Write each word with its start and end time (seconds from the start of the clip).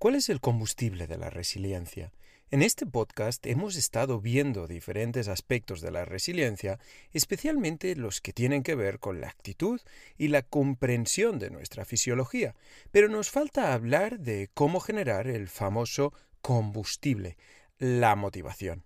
¿Cuál 0.00 0.14
es 0.14 0.30
el 0.30 0.40
combustible 0.40 1.06
de 1.06 1.18
la 1.18 1.28
resiliencia? 1.28 2.10
En 2.50 2.62
este 2.62 2.86
podcast 2.86 3.44
hemos 3.44 3.76
estado 3.76 4.18
viendo 4.18 4.66
diferentes 4.66 5.28
aspectos 5.28 5.82
de 5.82 5.90
la 5.90 6.06
resiliencia, 6.06 6.78
especialmente 7.12 7.94
los 7.96 8.22
que 8.22 8.32
tienen 8.32 8.62
que 8.62 8.74
ver 8.74 8.98
con 8.98 9.20
la 9.20 9.28
actitud 9.28 9.78
y 10.16 10.28
la 10.28 10.40
comprensión 10.40 11.38
de 11.38 11.50
nuestra 11.50 11.84
fisiología, 11.84 12.54
pero 12.90 13.10
nos 13.10 13.28
falta 13.28 13.74
hablar 13.74 14.20
de 14.20 14.48
cómo 14.54 14.80
generar 14.80 15.26
el 15.26 15.48
famoso 15.48 16.14
combustible, 16.40 17.36
la 17.78 18.16
motivación. 18.16 18.84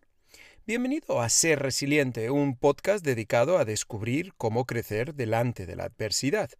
Bienvenido 0.66 1.20
a 1.20 1.28
Ser 1.28 1.60
Resiliente, 1.60 2.28
un 2.32 2.56
podcast 2.56 3.04
dedicado 3.04 3.58
a 3.58 3.64
descubrir 3.64 4.34
cómo 4.36 4.64
crecer 4.64 5.14
delante 5.14 5.64
de 5.64 5.76
la 5.76 5.84
adversidad. 5.84 6.50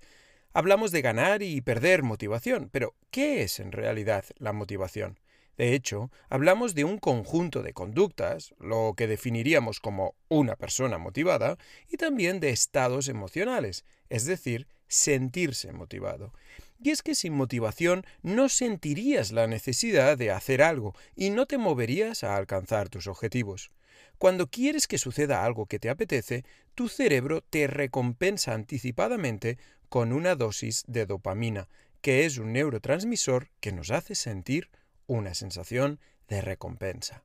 Hablamos 0.57 0.93
de 0.93 1.03
ganar 1.03 1.43
y 1.43 1.61
perder 1.63 2.05
motivación, 2.05 2.69
pero 2.71 2.95
¿qué 3.11 3.43
es 3.43 3.59
en 3.59 3.73
realidad 3.73 4.25
la 4.39 4.53
motivación? 4.53 5.19
De 5.57 5.75
hecho, 5.75 6.13
hablamos 6.29 6.77
de 6.77 6.85
un 6.85 6.99
conjunto 6.99 7.61
de 7.61 7.73
conductas, 7.73 8.55
lo 8.61 8.95
que 8.97 9.09
definiríamos 9.09 9.81
como 9.81 10.15
una 10.29 10.55
persona 10.55 10.97
motivada, 10.97 11.59
y 11.91 11.97
también 11.97 12.39
de 12.39 12.51
estados 12.51 13.09
emocionales, 13.09 13.85
es 14.11 14.27
decir, 14.27 14.69
sentirse 14.87 15.73
motivado. 15.73 16.33
Y 16.81 16.91
es 16.91 17.03
que 17.03 17.17
sin 17.17 17.33
motivación 17.33 18.05
no 18.23 18.49
sentirías 18.49 19.33
la 19.33 19.49
necesidad 19.49 20.17
de 20.17 20.31
hacer 20.31 20.63
algo 20.63 20.95
y 21.17 21.31
no 21.31 21.47
te 21.47 21.59
moverías 21.59 22.23
a 22.23 22.37
alcanzar 22.37 22.89
tus 22.89 23.09
objetivos. 23.09 23.73
Cuando 24.19 24.49
quieres 24.49 24.87
que 24.87 24.99
suceda 24.99 25.45
algo 25.45 25.67
que 25.67 25.79
te 25.79 25.91
apetece, 25.91 26.45
tu 26.75 26.89
cerebro 26.89 27.43
te 27.43 27.67
recompensa 27.67 28.55
anticipadamente 28.55 29.59
con 29.89 30.13
una 30.13 30.35
dosis 30.35 30.85
de 30.87 31.07
dopamina, 31.07 31.69
que 32.01 32.25
es 32.25 32.39
un 32.39 32.53
neurotransmisor 32.53 33.51
que 33.61 33.73
nos 33.73 33.91
hace 33.91 34.15
sentir 34.15 34.71
una 35.07 35.35
sensación 35.35 36.01
de 36.29 36.41
recompensa. 36.41 37.25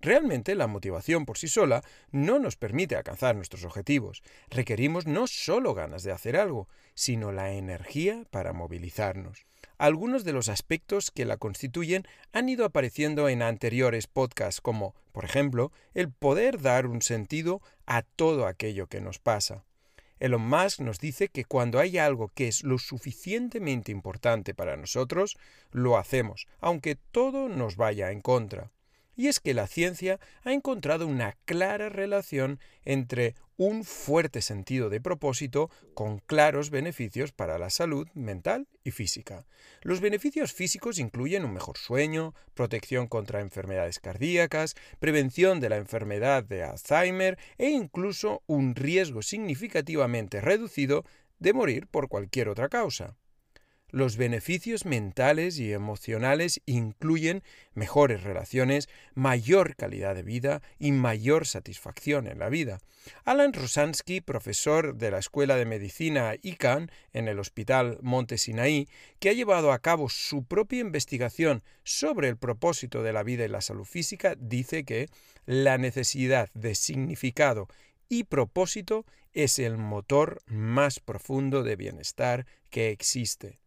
Realmente 0.00 0.54
la 0.54 0.66
motivación 0.66 1.24
por 1.24 1.38
sí 1.38 1.48
sola 1.48 1.82
no 2.10 2.38
nos 2.38 2.56
permite 2.56 2.96
alcanzar 2.96 3.34
nuestros 3.34 3.64
objetivos. 3.64 4.22
Requerimos 4.50 5.06
no 5.06 5.26
solo 5.26 5.74
ganas 5.74 6.02
de 6.02 6.12
hacer 6.12 6.36
algo, 6.36 6.68
sino 6.94 7.32
la 7.32 7.52
energía 7.52 8.24
para 8.30 8.52
movilizarnos. 8.52 9.46
Algunos 9.78 10.24
de 10.24 10.32
los 10.32 10.48
aspectos 10.48 11.10
que 11.10 11.24
la 11.24 11.36
constituyen 11.36 12.06
han 12.32 12.48
ido 12.48 12.64
apareciendo 12.64 13.28
en 13.28 13.42
anteriores 13.42 14.06
podcasts, 14.06 14.60
como, 14.60 14.94
por 15.12 15.24
ejemplo, 15.24 15.72
el 15.94 16.10
poder 16.10 16.60
dar 16.60 16.86
un 16.86 17.02
sentido 17.02 17.60
a 17.84 18.02
todo 18.02 18.46
aquello 18.46 18.86
que 18.86 19.00
nos 19.00 19.18
pasa. 19.18 19.64
Elon 20.18 20.48
Musk 20.48 20.80
nos 20.80 20.98
dice 20.98 21.28
que 21.28 21.44
cuando 21.44 21.78
hay 21.78 21.98
algo 21.98 22.28
que 22.28 22.48
es 22.48 22.64
lo 22.64 22.78
suficientemente 22.78 23.92
importante 23.92 24.54
para 24.54 24.76
nosotros, 24.76 25.36
lo 25.72 25.98
hacemos, 25.98 26.46
aunque 26.60 26.96
todo 26.96 27.48
nos 27.50 27.76
vaya 27.76 28.10
en 28.12 28.22
contra 28.22 28.70
y 29.16 29.28
es 29.28 29.40
que 29.40 29.54
la 29.54 29.66
ciencia 29.66 30.20
ha 30.44 30.52
encontrado 30.52 31.06
una 31.06 31.36
clara 31.46 31.88
relación 31.88 32.60
entre 32.84 33.34
un 33.56 33.84
fuerte 33.84 34.42
sentido 34.42 34.90
de 34.90 35.00
propósito 35.00 35.70
con 35.94 36.18
claros 36.18 36.70
beneficios 36.70 37.32
para 37.32 37.58
la 37.58 37.70
salud 37.70 38.06
mental 38.14 38.68
y 38.84 38.90
física. 38.90 39.46
Los 39.80 40.00
beneficios 40.00 40.52
físicos 40.52 40.98
incluyen 40.98 41.44
un 41.44 41.54
mejor 41.54 41.78
sueño, 41.78 42.34
protección 42.54 43.06
contra 43.06 43.40
enfermedades 43.40 43.98
cardíacas, 43.98 44.74
prevención 44.98 45.60
de 45.60 45.70
la 45.70 45.76
enfermedad 45.78 46.44
de 46.44 46.62
Alzheimer 46.62 47.38
e 47.56 47.70
incluso 47.70 48.42
un 48.46 48.74
riesgo 48.74 49.22
significativamente 49.22 50.40
reducido 50.40 51.04
de 51.38 51.52
morir 51.52 51.86
por 51.86 52.08
cualquier 52.08 52.48
otra 52.48 52.68
causa. 52.68 53.16
Los 53.90 54.16
beneficios 54.16 54.84
mentales 54.84 55.60
y 55.60 55.72
emocionales 55.72 56.60
incluyen 56.66 57.44
mejores 57.72 58.24
relaciones, 58.24 58.88
mayor 59.14 59.76
calidad 59.76 60.16
de 60.16 60.24
vida 60.24 60.60
y 60.80 60.90
mayor 60.90 61.46
satisfacción 61.46 62.26
en 62.26 62.40
la 62.40 62.48
vida. 62.48 62.80
Alan 63.24 63.52
Rosansky, 63.52 64.20
profesor 64.20 64.96
de 64.96 65.12
la 65.12 65.18
Escuela 65.18 65.54
de 65.54 65.66
Medicina 65.66 66.34
ICANN 66.42 66.90
en 67.12 67.28
el 67.28 67.38
Hospital 67.38 67.98
Monte 68.02 68.38
Sinaí, 68.38 68.88
que 69.20 69.28
ha 69.28 69.34
llevado 69.34 69.70
a 69.70 69.78
cabo 69.78 70.08
su 70.08 70.44
propia 70.44 70.80
investigación 70.80 71.62
sobre 71.84 72.28
el 72.28 72.36
propósito 72.36 73.04
de 73.04 73.12
la 73.12 73.22
vida 73.22 73.44
y 73.44 73.48
la 73.48 73.60
salud 73.60 73.84
física, 73.84 74.34
dice 74.36 74.84
que 74.84 75.08
la 75.46 75.78
necesidad 75.78 76.50
de 76.54 76.74
significado 76.74 77.68
y 78.08 78.24
propósito 78.24 79.06
es 79.32 79.60
el 79.60 79.76
motor 79.76 80.42
más 80.46 80.98
profundo 80.98 81.62
de 81.62 81.76
bienestar 81.76 82.46
que 82.70 82.90
existe. 82.90 83.60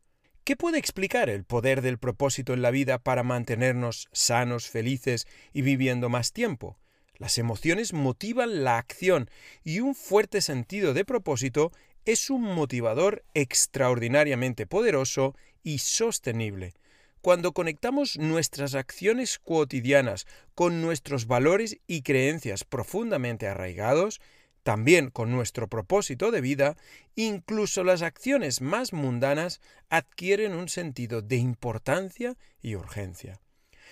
¿Qué 0.50 0.56
puede 0.56 0.80
explicar 0.80 1.30
el 1.30 1.44
poder 1.44 1.84
del 1.84 2.00
propósito 2.00 2.54
en 2.54 2.64
la 2.64 2.72
vida 2.72 2.98
para 2.98 3.22
mantenernos 3.22 4.10
sanos, 4.12 4.68
felices 4.68 5.28
y 5.54 5.62
viviendo 5.62 6.10
más 6.10 6.34
tiempo? 6.34 6.80
Las 7.20 7.38
emociones 7.38 7.94
motivan 7.94 8.64
la 8.64 8.80
acción 8.80 9.30
y 9.64 9.80
un 9.80 9.94
fuerte 9.94 10.42
sentido 10.42 10.96
de 10.96 11.06
propósito 11.06 11.72
es 12.06 12.32
un 12.32 12.42
motivador 12.42 13.24
extraordinariamente 13.36 14.66
poderoso 14.66 15.36
y 15.62 15.78
sostenible. 15.78 16.74
Cuando 17.22 17.52
conectamos 17.52 18.18
nuestras 18.18 18.74
acciones 18.74 19.38
cotidianas 19.38 20.26
con 20.56 20.82
nuestros 20.82 21.28
valores 21.28 21.78
y 21.86 22.02
creencias 22.02 22.64
profundamente 22.64 23.48
arraigados, 23.48 24.20
también 24.70 25.10
con 25.10 25.32
nuestro 25.32 25.68
propósito 25.68 26.30
de 26.30 26.42
vida, 26.42 26.78
incluso 27.16 27.84
las 27.84 28.04
acciones 28.04 28.62
más 28.62 28.94
mundanas 28.94 29.62
adquieren 29.90 30.54
un 30.54 30.70
sentido 30.70 31.24
de 31.24 31.38
importancia 31.38 32.36
y 32.62 32.76
urgencia. 32.76 33.42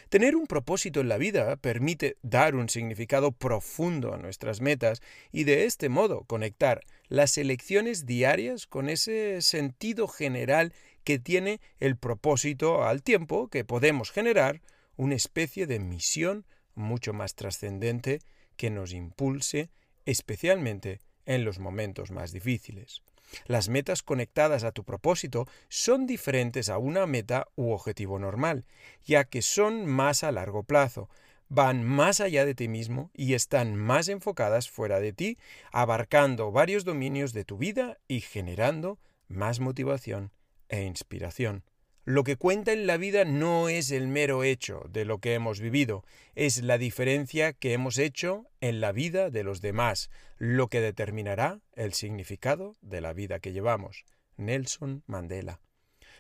Tener 0.10 0.36
un 0.36 0.46
propósito 0.46 1.02
en 1.02 1.10
la 1.10 1.18
vida 1.18 1.56
permite 1.56 2.18
dar 2.22 2.54
un 2.54 2.70
significado 2.70 3.32
profundo 3.32 4.14
a 4.14 4.20
nuestras 4.20 4.62
metas 4.62 5.02
y 5.32 5.46
de 5.46 5.66
este 5.66 5.90
modo 5.90 6.26
conectar 6.26 6.82
las 7.08 7.40
elecciones 7.40 8.06
diarias 8.06 8.68
con 8.68 8.88
ese 8.88 9.42
sentido 9.42 10.08
general 10.08 10.74
que 11.04 11.18
tiene 11.18 11.60
el 11.80 11.98
propósito 11.98 12.84
al 12.84 13.02
tiempo 13.02 13.48
que 13.48 13.66
podemos 13.66 14.12
generar 14.12 14.62
una 14.96 15.16
especie 15.16 15.66
de 15.66 15.80
misión 15.80 16.46
mucho 16.76 17.14
más 17.14 17.34
trascendente 17.34 18.20
que 18.58 18.70
nos 18.70 18.94
impulse 18.94 19.72
especialmente 20.08 21.02
en 21.26 21.44
los 21.44 21.60
momentos 21.60 22.10
más 22.10 22.32
difíciles. 22.32 23.04
Las 23.46 23.68
metas 23.68 24.04
conectadas 24.04 24.64
a 24.64 24.72
tu 24.72 24.86
propósito 24.86 25.46
son 25.68 26.08
diferentes 26.08 26.70
a 26.70 26.78
una 26.78 27.06
meta 27.06 27.48
u 27.56 27.72
objetivo 27.72 28.18
normal, 28.18 28.66
ya 29.06 29.26
que 29.26 29.42
son 29.42 29.86
más 29.86 30.24
a 30.24 30.32
largo 30.32 30.64
plazo, 30.64 31.10
van 31.50 31.84
más 31.84 32.22
allá 32.22 32.46
de 32.46 32.56
ti 32.56 32.70
mismo 32.70 33.12
y 33.14 33.34
están 33.34 33.76
más 33.76 34.08
enfocadas 34.08 34.70
fuera 34.70 35.02
de 35.02 35.12
ti, 35.12 35.38
abarcando 35.72 36.54
varios 36.54 36.86
dominios 36.86 37.34
de 37.34 37.44
tu 37.44 37.58
vida 37.58 38.00
y 38.08 38.22
generando 38.22 39.00
más 39.28 39.60
motivación 39.60 40.32
e 40.70 40.84
inspiración. 40.84 41.64
Lo 42.10 42.24
que 42.24 42.38
cuenta 42.38 42.72
en 42.72 42.88
la 42.88 42.96
vida 42.96 43.26
no 43.26 43.68
es 43.68 43.92
el 43.92 44.08
mero 44.08 44.46
hecho 44.46 44.86
de 44.88 45.04
lo 45.04 45.20
que 45.20 45.34
hemos 45.34 45.60
vivido, 45.60 46.06
es 46.36 46.64
la 46.64 46.78
diferencia 46.78 47.52
que 47.52 47.74
hemos 47.74 47.98
hecho 47.98 48.46
en 48.62 48.80
la 48.80 48.94
vida 48.94 49.30
de 49.30 49.44
los 49.44 49.60
demás, 49.60 50.10
lo 50.38 50.70
que 50.70 50.80
determinará 50.80 51.60
el 51.76 51.92
significado 51.92 52.78
de 52.80 53.02
la 53.02 53.12
vida 53.12 53.42
que 53.42 53.52
llevamos. 53.52 54.06
Nelson 54.38 55.04
Mandela. 55.06 55.60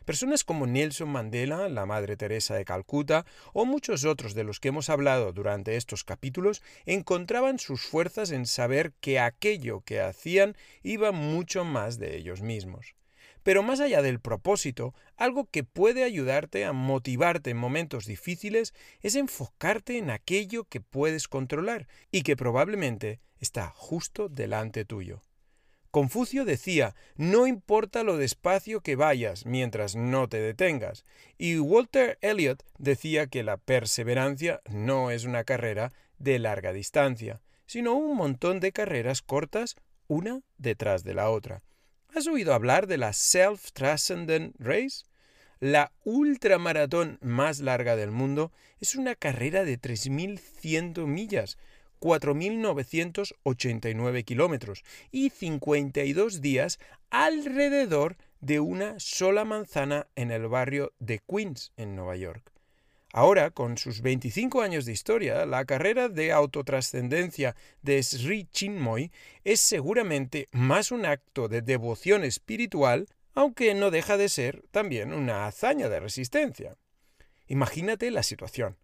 Personas 0.03 0.43
como 0.43 0.67
Nelson 0.67 1.07
Mandela, 1.07 1.69
la 1.69 1.85
Madre 1.85 2.17
Teresa 2.17 2.53
de 2.55 2.65
Calcuta 2.65 3.25
o 3.53 3.63
muchos 3.63 4.03
otros 4.03 4.33
de 4.33 4.43
los 4.43 4.59
que 4.59 4.67
hemos 4.67 4.89
hablado 4.89 5.31
durante 5.31 5.77
estos 5.77 6.03
capítulos 6.03 6.61
encontraban 6.85 7.59
sus 7.59 7.79
fuerzas 7.79 8.31
en 8.31 8.45
saber 8.45 8.91
que 8.99 9.19
aquello 9.19 9.79
que 9.85 10.01
hacían 10.01 10.57
iba 10.83 11.13
mucho 11.13 11.63
más 11.63 11.97
de 11.97 12.17
ellos 12.17 12.41
mismos. 12.41 12.97
Pero 13.47 13.63
más 13.63 13.79
allá 13.79 14.01
del 14.01 14.19
propósito, 14.19 14.93
algo 15.15 15.45
que 15.49 15.63
puede 15.63 16.03
ayudarte 16.03 16.65
a 16.65 16.73
motivarte 16.73 17.51
en 17.51 17.55
momentos 17.55 18.05
difíciles 18.05 18.73
es 18.99 19.15
enfocarte 19.15 19.97
en 19.97 20.09
aquello 20.09 20.65
que 20.65 20.81
puedes 20.81 21.29
controlar 21.29 21.87
y 22.11 22.23
que 22.23 22.35
probablemente 22.35 23.21
está 23.39 23.69
justo 23.69 24.27
delante 24.27 24.83
tuyo. 24.83 25.21
Confucio 25.91 26.43
decía, 26.43 26.93
no 27.15 27.47
importa 27.47 28.03
lo 28.03 28.17
despacio 28.17 28.81
que 28.81 28.97
vayas 28.97 29.45
mientras 29.45 29.95
no 29.95 30.27
te 30.27 30.41
detengas. 30.41 31.05
Y 31.37 31.57
Walter 31.57 32.17
Elliot 32.19 32.65
decía 32.77 33.27
que 33.27 33.43
la 33.43 33.55
perseverancia 33.55 34.59
no 34.69 35.09
es 35.09 35.23
una 35.23 35.45
carrera 35.45 35.93
de 36.17 36.37
larga 36.37 36.73
distancia, 36.73 37.39
sino 37.65 37.93
un 37.93 38.17
montón 38.17 38.59
de 38.59 38.73
carreras 38.73 39.21
cortas 39.21 39.77
una 40.09 40.41
detrás 40.57 41.05
de 41.05 41.13
la 41.13 41.29
otra. 41.29 41.63
¿Has 42.15 42.27
oído 42.27 42.53
hablar 42.53 42.87
de 42.87 42.97
la 42.97 43.11
Self-Transcendent 43.13 44.55
Race? 44.59 45.05
La 45.59 45.91
ultramaratón 46.03 47.17
más 47.21 47.59
larga 47.59 47.95
del 47.95 48.11
mundo 48.11 48.51
es 48.79 48.95
una 48.95 49.15
carrera 49.15 49.65
de 49.65 49.79
3.100 49.79 51.05
millas, 51.05 51.59
4.989 51.99 54.23
kilómetros 54.23 54.83
y 55.11 55.29
52 55.29 56.41
días 56.41 56.79
alrededor 57.09 58.15
de 58.41 58.61
una 58.61 58.99
sola 58.99 59.45
manzana 59.45 60.07
en 60.15 60.31
el 60.31 60.47
barrio 60.47 60.93
de 60.99 61.19
Queens, 61.19 61.71
en 61.77 61.95
Nueva 61.95 62.15
York. 62.15 62.56
Ahora, 63.17 63.49
con 63.49 63.79
sus 63.79 64.03
25 64.03 64.61
años 64.61 64.85
de 64.85 64.91
historia, 64.91 65.47
la 65.47 65.65
carrera 65.65 66.07
de 66.07 66.31
autotrascendencia 66.31 67.55
de 67.81 68.03
Sri 68.03 68.47
Chinmoy 68.51 69.11
es 69.43 69.59
seguramente 69.59 70.49
más 70.51 70.91
un 70.91 71.03
acto 71.03 71.47
de 71.47 71.63
devoción 71.63 72.23
espiritual, 72.23 73.07
aunque 73.33 73.73
no 73.73 73.89
deja 73.89 74.17
de 74.17 74.29
ser 74.29 74.61
también 74.69 75.13
una 75.13 75.47
hazaña 75.47 75.89
de 75.89 75.99
resistencia. 75.99 76.77
Imagínate 77.47 78.11
la 78.11 78.21
situación. 78.21 78.77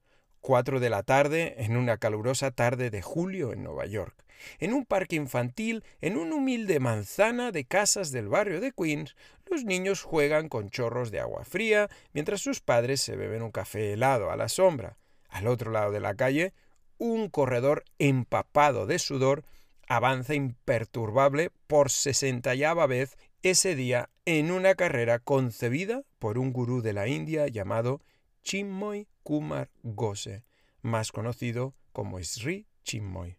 Cuatro 0.46 0.82
de 0.82 0.90
la 0.90 1.04
tarde 1.04 1.56
en 1.60 1.78
una 1.78 1.98
calurosa 1.98 2.52
tarde 2.52 2.90
de 2.90 3.02
julio 3.02 3.54
en 3.54 3.64
Nueva 3.64 3.86
York 3.86 4.14
en 4.60 4.74
un 4.74 4.86
parque 4.86 5.16
infantil, 5.16 5.86
en 6.02 6.18
una 6.18 6.36
humilde 6.36 6.82
manzana 6.82 7.54
de 7.54 7.64
casas 7.64 8.12
del 8.12 8.28
barrio 8.28 8.60
de 8.60 8.74
Queens, 8.74 9.16
los 9.46 9.64
niños 9.64 10.02
juegan 10.02 10.50
con 10.50 10.70
chorros 10.70 11.12
de 11.12 11.22
agua 11.22 11.46
fría 11.46 11.90
mientras 12.12 12.42
sus 12.42 12.60
padres 12.60 13.00
se 13.00 13.16
beben 13.16 13.42
un 13.42 13.52
café 13.52 13.94
helado 13.94 14.32
a 14.32 14.36
la 14.36 14.50
sombra. 14.50 14.98
Al 15.30 15.48
otro 15.48 15.72
lado 15.72 15.94
de 15.94 16.02
la 16.02 16.16
calle, 16.16 16.52
un 16.98 17.30
corredor 17.30 17.86
empapado 17.98 18.86
de 18.86 19.00
sudor 19.00 19.46
avanza 19.88 20.36
imperturbable 20.36 21.52
por 21.68 21.90
sesentayava 21.90 22.86
vez 22.86 23.16
ese 23.44 23.76
día 23.76 24.10
en 24.26 24.52
una 24.52 24.76
carrera 24.76 25.20
concebida 25.20 26.04
por 26.20 26.38
un 26.38 26.52
gurú 26.52 26.82
de 26.82 26.92
la 26.92 27.08
India 27.08 27.48
llamado 27.48 28.02
Chinmoy 28.44 29.08
Kumar 29.24 29.72
Gose, 29.84 30.44
más 30.82 31.12
conocido 31.12 31.76
como 31.92 32.24
Sri 32.24 32.66
Chinmoy. 32.84 33.36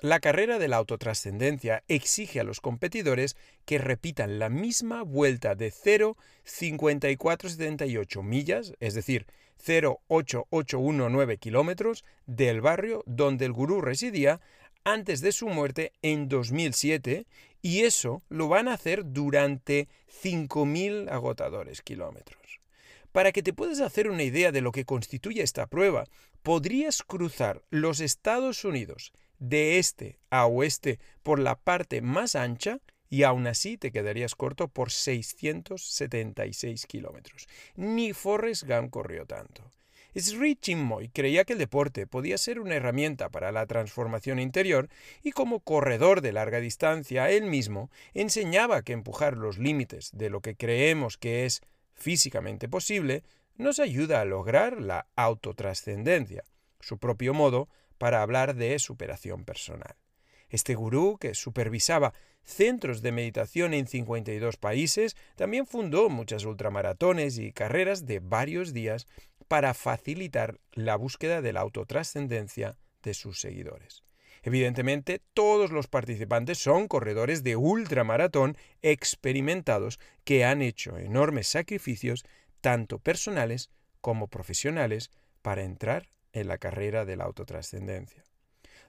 La 0.00 0.18
carrera 0.20 0.58
de 0.58 0.68
la 0.68 0.76
autotrascendencia 0.76 1.82
exige 1.88 2.40
a 2.40 2.44
los 2.44 2.60
competidores 2.60 3.38
que 3.64 3.78
repitan 3.78 4.38
la 4.38 4.50
misma 4.50 5.02
vuelta 5.02 5.54
de 5.54 5.72
0,5478 5.72 8.22
millas, 8.22 8.74
es 8.80 8.92
decir, 8.92 9.24
0,8819 9.64 11.38
kilómetros, 11.38 12.04
del 12.26 12.60
barrio 12.60 13.02
donde 13.06 13.46
el 13.46 13.52
gurú 13.52 13.80
residía 13.80 14.42
antes 14.84 15.22
de 15.22 15.32
su 15.32 15.48
muerte 15.48 15.92
en 16.02 16.28
2007 16.28 17.26
y 17.62 17.84
eso 17.84 18.22
lo 18.28 18.48
van 18.48 18.68
a 18.68 18.74
hacer 18.74 19.04
durante 19.06 19.88
5.000 20.22 21.10
agotadores 21.10 21.80
kilómetros. 21.80 22.60
Para 23.14 23.30
que 23.30 23.44
te 23.44 23.52
puedas 23.52 23.78
hacer 23.78 24.10
una 24.10 24.24
idea 24.24 24.50
de 24.50 24.60
lo 24.60 24.72
que 24.72 24.84
constituye 24.84 25.40
esta 25.40 25.68
prueba, 25.68 26.08
podrías 26.42 27.04
cruzar 27.04 27.62
los 27.70 28.00
Estados 28.00 28.64
Unidos 28.64 29.12
de 29.38 29.78
este 29.78 30.18
a 30.30 30.46
oeste 30.46 30.98
por 31.22 31.38
la 31.38 31.54
parte 31.54 32.00
más 32.00 32.34
ancha 32.34 32.80
y 33.08 33.22
aún 33.22 33.46
así 33.46 33.78
te 33.78 33.92
quedarías 33.92 34.34
corto 34.34 34.66
por 34.66 34.90
676 34.90 36.86
kilómetros. 36.86 37.46
Ni 37.76 38.12
Forrest 38.12 38.64
Gump 38.64 38.90
corrió 38.90 39.26
tanto. 39.26 39.62
Sri 40.16 40.56
Chinmoy 40.56 41.08
creía 41.10 41.44
que 41.44 41.52
el 41.52 41.60
deporte 41.60 42.08
podía 42.08 42.36
ser 42.36 42.58
una 42.58 42.74
herramienta 42.74 43.28
para 43.28 43.52
la 43.52 43.66
transformación 43.66 44.40
interior 44.40 44.88
y 45.22 45.30
como 45.30 45.60
corredor 45.60 46.20
de 46.20 46.32
larga 46.32 46.58
distancia 46.58 47.30
él 47.30 47.44
mismo 47.44 47.92
enseñaba 48.12 48.82
que 48.82 48.92
empujar 48.92 49.36
los 49.36 49.58
límites 49.58 50.10
de 50.12 50.30
lo 50.30 50.40
que 50.40 50.56
creemos 50.56 51.16
que 51.16 51.46
es 51.46 51.62
físicamente 51.94 52.68
posible 52.68 53.22
nos 53.56 53.78
ayuda 53.78 54.20
a 54.20 54.24
lograr 54.24 54.80
la 54.80 55.06
autotrascendencia, 55.16 56.44
su 56.80 56.98
propio 56.98 57.34
modo 57.34 57.68
para 57.98 58.22
hablar 58.22 58.54
de 58.54 58.78
superación 58.78 59.44
personal. 59.44 59.96
Este 60.48 60.74
gurú, 60.74 61.18
que 61.18 61.34
supervisaba 61.34 62.12
centros 62.44 63.00
de 63.00 63.12
meditación 63.12 63.74
en 63.74 63.86
52 63.86 64.56
países, 64.56 65.16
también 65.36 65.66
fundó 65.66 66.08
muchas 66.10 66.44
ultramaratones 66.44 67.38
y 67.38 67.52
carreras 67.52 68.06
de 68.06 68.20
varios 68.20 68.72
días 68.72 69.06
para 69.48 69.74
facilitar 69.74 70.60
la 70.72 70.96
búsqueda 70.96 71.42
de 71.42 71.52
la 71.52 71.60
autotrascendencia 71.60 72.76
de 73.02 73.14
sus 73.14 73.40
seguidores. 73.40 74.02
Evidentemente, 74.46 75.22
todos 75.32 75.72
los 75.72 75.88
participantes 75.88 76.58
son 76.58 76.86
corredores 76.86 77.42
de 77.42 77.56
ultramaratón 77.56 78.58
experimentados 78.82 79.98
que 80.24 80.44
han 80.44 80.60
hecho 80.60 80.98
enormes 80.98 81.48
sacrificios, 81.48 82.24
tanto 82.60 82.98
personales 82.98 83.70
como 84.02 84.28
profesionales, 84.28 85.10
para 85.40 85.62
entrar 85.62 86.10
en 86.34 86.48
la 86.48 86.58
carrera 86.58 87.06
de 87.06 87.16
la 87.16 87.24
autotrascendencia. 87.24 88.22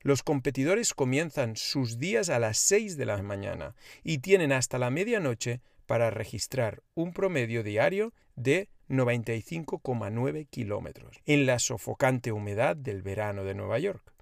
Los 0.01 0.23
competidores 0.23 0.93
comienzan 0.93 1.55
sus 1.55 1.99
días 1.99 2.29
a 2.29 2.37
las 2.37 2.57
6 2.57 2.97
de 2.97 3.05
la 3.05 3.21
mañana 3.21 3.75
y 4.03 4.17
tienen 4.17 4.51
hasta 4.51 4.77
la 4.77 4.89
medianoche 4.89 5.61
para 5.85 6.09
registrar 6.09 6.83
un 6.95 7.13
promedio 7.13 7.63
diario 7.63 8.13
de 8.35 8.67
95,9 8.89 10.47
kilómetros 10.49 11.21
en 11.25 11.45
la 11.45 11.59
sofocante 11.59 12.33
humedad 12.33 12.75
del 12.75 13.03
verano 13.03 13.45
de 13.45 13.55
Nueva 13.55 13.79
York. 13.79 14.14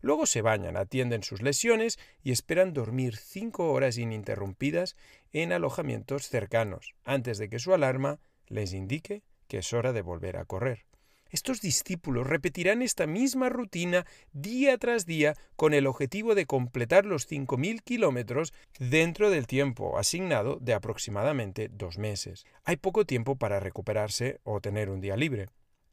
Luego 0.00 0.26
se 0.26 0.42
bañan, 0.42 0.76
atienden 0.76 1.22
sus 1.22 1.42
lesiones 1.42 1.98
y 2.22 2.32
esperan 2.32 2.72
dormir 2.72 3.16
cinco 3.16 3.72
horas 3.72 3.98
ininterrumpidas 3.98 4.96
en 5.32 5.52
alojamientos 5.52 6.28
cercanos, 6.28 6.94
antes 7.04 7.38
de 7.38 7.48
que 7.48 7.58
su 7.58 7.74
alarma 7.74 8.18
les 8.46 8.72
indique 8.72 9.22
que 9.48 9.58
es 9.58 9.72
hora 9.72 9.92
de 9.92 10.02
volver 10.02 10.36
a 10.36 10.44
correr. 10.44 10.84
Estos 11.30 11.60
discípulos 11.60 12.26
repetirán 12.26 12.80
esta 12.80 13.06
misma 13.06 13.50
rutina 13.50 14.06
día 14.32 14.78
tras 14.78 15.04
día 15.04 15.34
con 15.56 15.74
el 15.74 15.86
objetivo 15.86 16.34
de 16.34 16.46
completar 16.46 17.04
los 17.04 17.30
5.000 17.30 17.82
kilómetros 17.82 18.54
dentro 18.78 19.28
del 19.28 19.46
tiempo 19.46 19.98
asignado 19.98 20.56
de 20.60 20.72
aproximadamente 20.72 21.68
dos 21.70 21.98
meses. 21.98 22.46
Hay 22.64 22.76
poco 22.76 23.04
tiempo 23.04 23.36
para 23.36 23.60
recuperarse 23.60 24.40
o 24.42 24.60
tener 24.60 24.88
un 24.88 25.02
día 25.02 25.16
libre. 25.16 25.48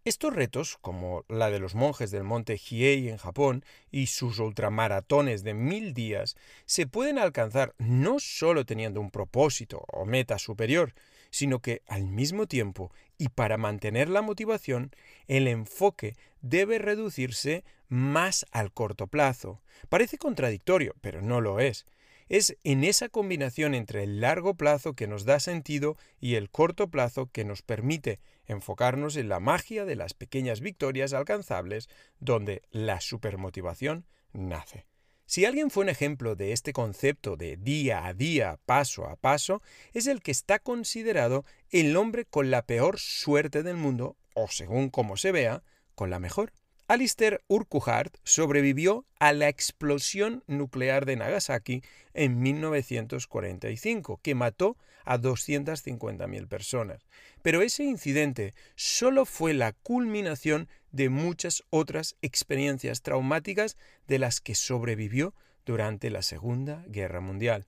Estos 0.05 0.35
retos, 0.35 0.77
como 0.81 1.25
la 1.29 1.49
de 1.49 1.57
los 1.57 1.73
monjes 1.73 2.11
del 2.11 2.23
monte 2.23 2.59
Hiei 2.59 3.09
en 3.09 3.17
Japón 3.17 3.65
y 3.89 4.05
sus 4.05 4.37
ultramaratones 4.37 5.43
de 5.43 5.55
mil 5.55 5.95
días, 5.95 6.37
se 6.67 6.85
pueden 6.85 7.17
alcanzar 7.17 7.73
no 7.79 8.19
solo 8.19 8.67
teniendo 8.67 9.01
un 9.01 9.09
propósito 9.09 9.83
o 9.91 10.05
meta 10.05 10.37
superior, 10.37 10.93
sino 11.31 11.59
que 11.59 11.81
al 11.87 12.05
mismo 12.05 12.45
tiempo 12.45 12.91
y 13.17 13.29
para 13.29 13.57
mantener 13.57 14.07
la 14.09 14.21
motivación, 14.21 14.91
el 15.25 15.47
enfoque 15.47 16.15
debe 16.39 16.77
reducirse 16.77 17.63
más 17.89 18.45
al 18.51 18.71
corto 18.71 19.07
plazo. 19.07 19.59
Parece 19.89 20.19
contradictorio, 20.19 20.93
pero 21.01 21.23
no 21.23 21.41
lo 21.41 21.59
es. 21.59 21.87
Es 22.27 22.57
en 22.63 22.83
esa 22.83 23.09
combinación 23.09 23.75
entre 23.75 24.03
el 24.03 24.19
largo 24.19 24.55
plazo 24.55 24.93
que 24.93 25.07
nos 25.07 25.25
da 25.25 25.39
sentido 25.39 25.95
y 26.19 26.35
el 26.35 26.49
corto 26.49 26.89
plazo 26.89 27.29
que 27.31 27.45
nos 27.45 27.61
permite 27.61 28.19
enfocarnos 28.45 29.15
en 29.15 29.29
la 29.29 29.39
magia 29.39 29.85
de 29.85 29.95
las 29.95 30.13
pequeñas 30.13 30.59
victorias 30.59 31.13
alcanzables 31.13 31.87
donde 32.19 32.63
la 32.71 32.99
supermotivación 32.99 34.05
nace. 34.33 34.87
Si 35.27 35.45
alguien 35.45 35.71
fue 35.71 35.83
un 35.83 35.89
ejemplo 35.89 36.35
de 36.35 36.51
este 36.51 36.71
concepto 36.71 37.35
de 37.35 37.57
día 37.57 38.05
a 38.05 38.13
día, 38.13 38.59
paso 38.65 39.05
a 39.05 39.15
paso, 39.15 39.61
es 39.93 40.05
el 40.05 40.21
que 40.21 40.31
está 40.31 40.59
considerado 40.59 41.45
el 41.71 41.95
hombre 41.97 42.25
con 42.25 42.51
la 42.51 42.65
peor 42.65 42.99
suerte 42.99 43.63
del 43.63 43.75
mundo, 43.75 44.17
o 44.35 44.47
según 44.47 44.89
como 44.89 45.17
se 45.17 45.31
vea, 45.31 45.63
con 45.95 46.11
la 46.11 46.19
mejor. 46.19 46.53
Alistair 46.87 47.41
Urquhart 47.47 48.17
sobrevivió 48.23 49.05
a 49.17 49.33
la 49.33 49.47
explosión 49.47 50.43
nuclear 50.45 51.05
de 51.05 51.15
Nagasaki 51.15 51.81
en 52.13 52.39
1945, 52.39 54.19
que 54.21 54.35
mató 54.35 54.77
a 55.03 55.17
250.000 55.17 56.47
personas. 56.47 57.07
Pero 57.41 57.63
ese 57.63 57.83
incidente 57.83 58.53
solo 58.75 59.25
fue 59.25 59.55
la 59.55 59.71
culminación 59.73 60.69
de 60.91 61.09
muchas 61.09 61.63
otras 61.71 62.17
experiencias 62.21 63.01
traumáticas 63.01 63.77
de 64.07 64.19
las 64.19 64.39
que 64.39 64.53
sobrevivió 64.53 65.33
durante 65.65 66.11
la 66.11 66.21
Segunda 66.21 66.85
Guerra 66.87 67.19
Mundial. 67.19 67.65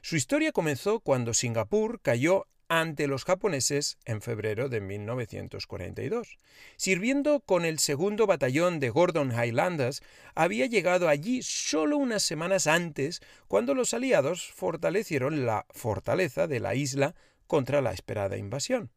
Su 0.00 0.14
historia 0.14 0.52
comenzó 0.52 1.00
cuando 1.00 1.34
Singapur 1.34 2.00
cayó 2.00 2.46
ante 2.70 3.08
los 3.08 3.24
japoneses 3.24 3.98
en 4.04 4.22
febrero 4.22 4.68
de 4.68 4.80
1942. 4.80 6.38
Sirviendo 6.76 7.40
con 7.40 7.64
el 7.64 7.80
segundo 7.80 8.28
batallón 8.28 8.78
de 8.78 8.90
Gordon 8.90 9.32
Highlanders, 9.32 10.02
había 10.36 10.66
llegado 10.66 11.08
allí 11.08 11.42
solo 11.42 11.96
unas 11.96 12.22
semanas 12.22 12.68
antes, 12.68 13.22
cuando 13.48 13.74
los 13.74 13.92
aliados 13.92 14.52
fortalecieron 14.52 15.44
la 15.46 15.66
fortaleza 15.70 16.46
de 16.46 16.60
la 16.60 16.76
isla 16.76 17.16
contra 17.48 17.80
la 17.82 17.90
esperada 17.90 18.36
invasión 18.36 18.92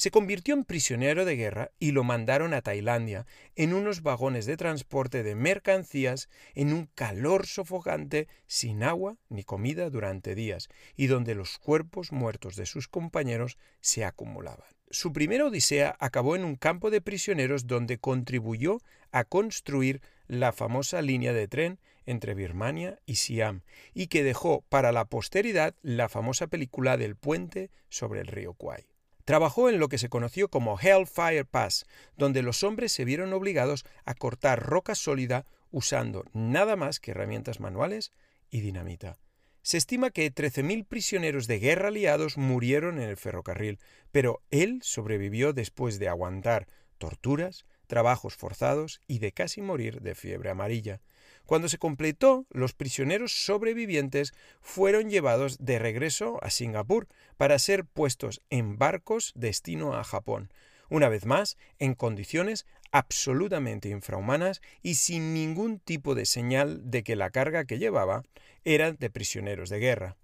se 0.00 0.10
convirtió 0.10 0.54
en 0.54 0.64
prisionero 0.64 1.26
de 1.26 1.36
guerra 1.36 1.72
y 1.78 1.90
lo 1.90 2.04
mandaron 2.04 2.54
a 2.54 2.62
Tailandia 2.62 3.26
en 3.54 3.74
unos 3.74 4.00
vagones 4.00 4.46
de 4.46 4.56
transporte 4.56 5.22
de 5.22 5.34
mercancías 5.34 6.30
en 6.54 6.72
un 6.72 6.86
calor 6.86 7.46
sofocante, 7.46 8.26
sin 8.46 8.82
agua 8.82 9.18
ni 9.28 9.44
comida 9.44 9.90
durante 9.90 10.34
días, 10.34 10.70
y 10.96 11.08
donde 11.08 11.34
los 11.34 11.58
cuerpos 11.58 12.12
muertos 12.12 12.56
de 12.56 12.64
sus 12.64 12.88
compañeros 12.88 13.58
se 13.82 14.06
acumulaban. 14.06 14.64
Su 14.88 15.12
primera 15.12 15.44
odisea 15.44 15.94
acabó 16.00 16.34
en 16.34 16.46
un 16.46 16.56
campo 16.56 16.90
de 16.90 17.02
prisioneros 17.02 17.66
donde 17.66 17.98
contribuyó 17.98 18.80
a 19.12 19.24
construir 19.24 20.00
la 20.28 20.52
famosa 20.52 21.02
línea 21.02 21.34
de 21.34 21.46
tren 21.46 21.78
entre 22.06 22.32
Birmania 22.32 22.98
y 23.04 23.16
Siam, 23.16 23.64
y 23.92 24.06
que 24.06 24.24
dejó 24.24 24.64
para 24.70 24.92
la 24.92 25.04
posteridad 25.04 25.74
la 25.82 26.08
famosa 26.08 26.46
película 26.46 26.96
del 26.96 27.16
puente 27.16 27.70
sobre 27.90 28.20
el 28.20 28.28
río 28.28 28.54
Kwai. 28.54 28.89
Trabajó 29.30 29.68
en 29.68 29.78
lo 29.78 29.88
que 29.88 29.98
se 29.98 30.08
conoció 30.08 30.48
como 30.48 30.76
Hellfire 30.76 31.44
Pass, 31.44 31.86
donde 32.16 32.42
los 32.42 32.64
hombres 32.64 32.90
se 32.90 33.04
vieron 33.04 33.32
obligados 33.32 33.84
a 34.04 34.14
cortar 34.14 34.60
roca 34.60 34.96
sólida 34.96 35.46
usando 35.70 36.24
nada 36.32 36.74
más 36.74 36.98
que 36.98 37.12
herramientas 37.12 37.60
manuales 37.60 38.10
y 38.50 38.60
dinamita. 38.60 39.18
Se 39.62 39.76
estima 39.76 40.10
que 40.10 40.34
13.000 40.34 40.84
prisioneros 40.84 41.46
de 41.46 41.60
guerra 41.60 41.88
aliados 41.90 42.38
murieron 42.38 43.00
en 43.00 43.08
el 43.08 43.16
ferrocarril, 43.16 43.78
pero 44.10 44.42
él 44.50 44.80
sobrevivió 44.82 45.52
después 45.52 46.00
de 46.00 46.08
aguantar 46.08 46.66
torturas, 46.98 47.66
trabajos 47.90 48.36
forzados 48.36 49.02
y 49.08 49.18
de 49.18 49.32
casi 49.32 49.60
morir 49.62 50.00
de 50.00 50.14
fiebre 50.14 50.48
amarilla. 50.48 51.00
Cuando 51.44 51.68
se 51.68 51.78
completó, 51.78 52.46
los 52.50 52.72
prisioneros 52.72 53.44
sobrevivientes 53.44 54.32
fueron 54.60 55.10
llevados 55.10 55.58
de 55.58 55.80
regreso 55.80 56.38
a 56.42 56.50
Singapur 56.50 57.08
para 57.36 57.58
ser 57.58 57.84
puestos 57.84 58.42
en 58.48 58.78
barcos 58.78 59.32
destino 59.34 59.96
a 59.96 60.04
Japón, 60.04 60.52
una 60.88 61.08
vez 61.08 61.26
más 61.26 61.58
en 61.80 61.94
condiciones 61.94 62.64
absolutamente 62.92 63.88
infrahumanas 63.88 64.60
y 64.82 64.94
sin 64.94 65.34
ningún 65.34 65.80
tipo 65.80 66.14
de 66.14 66.26
señal 66.26 66.88
de 66.88 67.02
que 67.02 67.16
la 67.16 67.30
carga 67.30 67.64
que 67.64 67.78
llevaba 67.80 68.22
era 68.64 68.92
de 68.92 69.10
prisioneros 69.10 69.68
de 69.68 69.80
guerra. 69.80 70.16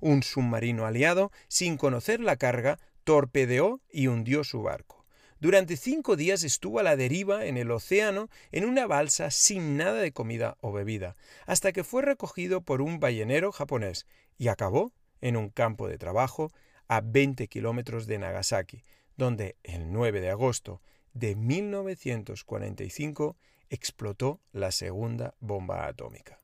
Un 0.00 0.22
submarino 0.22 0.84
aliado, 0.84 1.32
sin 1.48 1.78
conocer 1.78 2.20
la 2.20 2.36
carga, 2.36 2.78
torpedeó 3.04 3.80
y 3.90 4.08
hundió 4.08 4.44
su 4.44 4.62
barco. 4.62 4.97
Durante 5.40 5.76
cinco 5.76 6.16
días 6.16 6.42
estuvo 6.42 6.80
a 6.80 6.82
la 6.82 6.96
deriva 6.96 7.46
en 7.46 7.56
el 7.56 7.70
océano 7.70 8.28
en 8.50 8.64
una 8.64 8.88
balsa 8.88 9.30
sin 9.30 9.76
nada 9.76 10.00
de 10.00 10.10
comida 10.10 10.56
o 10.60 10.72
bebida, 10.72 11.14
hasta 11.46 11.70
que 11.70 11.84
fue 11.84 12.02
recogido 12.02 12.62
por 12.62 12.82
un 12.82 12.98
ballenero 12.98 13.52
japonés 13.52 14.08
y 14.36 14.48
acabó 14.48 14.92
en 15.20 15.36
un 15.36 15.50
campo 15.50 15.86
de 15.86 15.96
trabajo 15.96 16.50
a 16.88 17.02
20 17.02 17.46
kilómetros 17.46 18.08
de 18.08 18.18
Nagasaki, 18.18 18.82
donde 19.16 19.54
el 19.62 19.92
9 19.92 20.20
de 20.20 20.30
agosto 20.30 20.82
de 21.12 21.36
1945 21.36 23.36
explotó 23.70 24.40
la 24.52 24.72
segunda 24.72 25.36
bomba 25.38 25.86
atómica. 25.86 26.40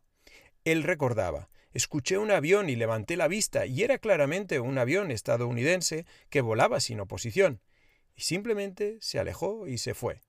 Él 0.64 0.84
recordaba, 0.84 1.48
escuché 1.72 2.16
un 2.18 2.30
avión 2.30 2.68
y 2.68 2.76
levanté 2.76 3.16
la 3.16 3.26
vista 3.26 3.66
y 3.66 3.82
era 3.82 3.98
claramente 3.98 4.60
un 4.60 4.78
avión 4.78 5.10
estadounidense 5.10 6.06
que 6.30 6.42
volaba 6.42 6.78
sin 6.78 7.00
oposición, 7.00 7.60
y 8.14 8.23
simplemente 8.23 8.99
se 9.00 9.18
alejó 9.18 9.66
y 9.66 9.78
se 9.78 9.94
fue. 9.94 10.23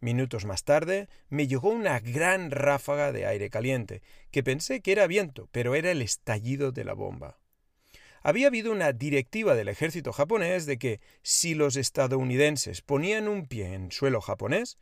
Minutos 0.00 0.44
más 0.44 0.64
tarde 0.64 1.08
me 1.28 1.46
llegó 1.46 1.70
una 1.70 2.00
gran 2.00 2.50
ráfaga 2.50 3.12
de 3.12 3.26
aire 3.26 3.50
caliente, 3.50 4.02
que 4.30 4.42
pensé 4.42 4.80
que 4.80 4.92
era 4.92 5.06
viento, 5.06 5.48
pero 5.52 5.74
era 5.74 5.90
el 5.90 6.02
estallido 6.02 6.72
de 6.72 6.84
la 6.84 6.94
bomba 6.94 7.38
había 8.22 8.46
habido 8.46 8.72
una 8.72 8.92
directiva 8.92 9.54
del 9.54 9.68
ejército 9.68 10.12
japonés 10.12 10.64
de 10.66 10.78
que 10.78 11.00
si 11.22 11.54
los 11.54 11.76
estadounidenses 11.76 12.80
ponían 12.80 13.28
un 13.28 13.46
pie 13.46 13.74
en 13.74 13.90
suelo 13.90 14.20
japonés, 14.20 14.78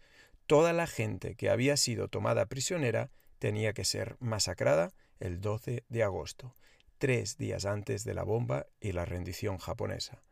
toda 0.47 0.73
la 0.73 0.87
gente 0.87 1.37
que 1.37 1.49
había 1.49 1.77
sido 1.77 2.09
tomada 2.09 2.47
prisionera 2.47 3.11
tenía 3.39 3.73
que 3.73 3.85
ser 3.85 4.17
masacrada 4.21 4.93
el 5.19 5.41
12 5.41 5.85
de 5.89 6.03
agosto, 6.03 6.55
tres 6.99 7.39
días 7.39 7.65
antes 7.65 8.05
de 8.05 8.15
la 8.15 8.25
bomba 8.25 8.67
y 8.81 8.93
la 8.93 9.07
rendición 9.07 9.59
japonesa. 9.59 10.23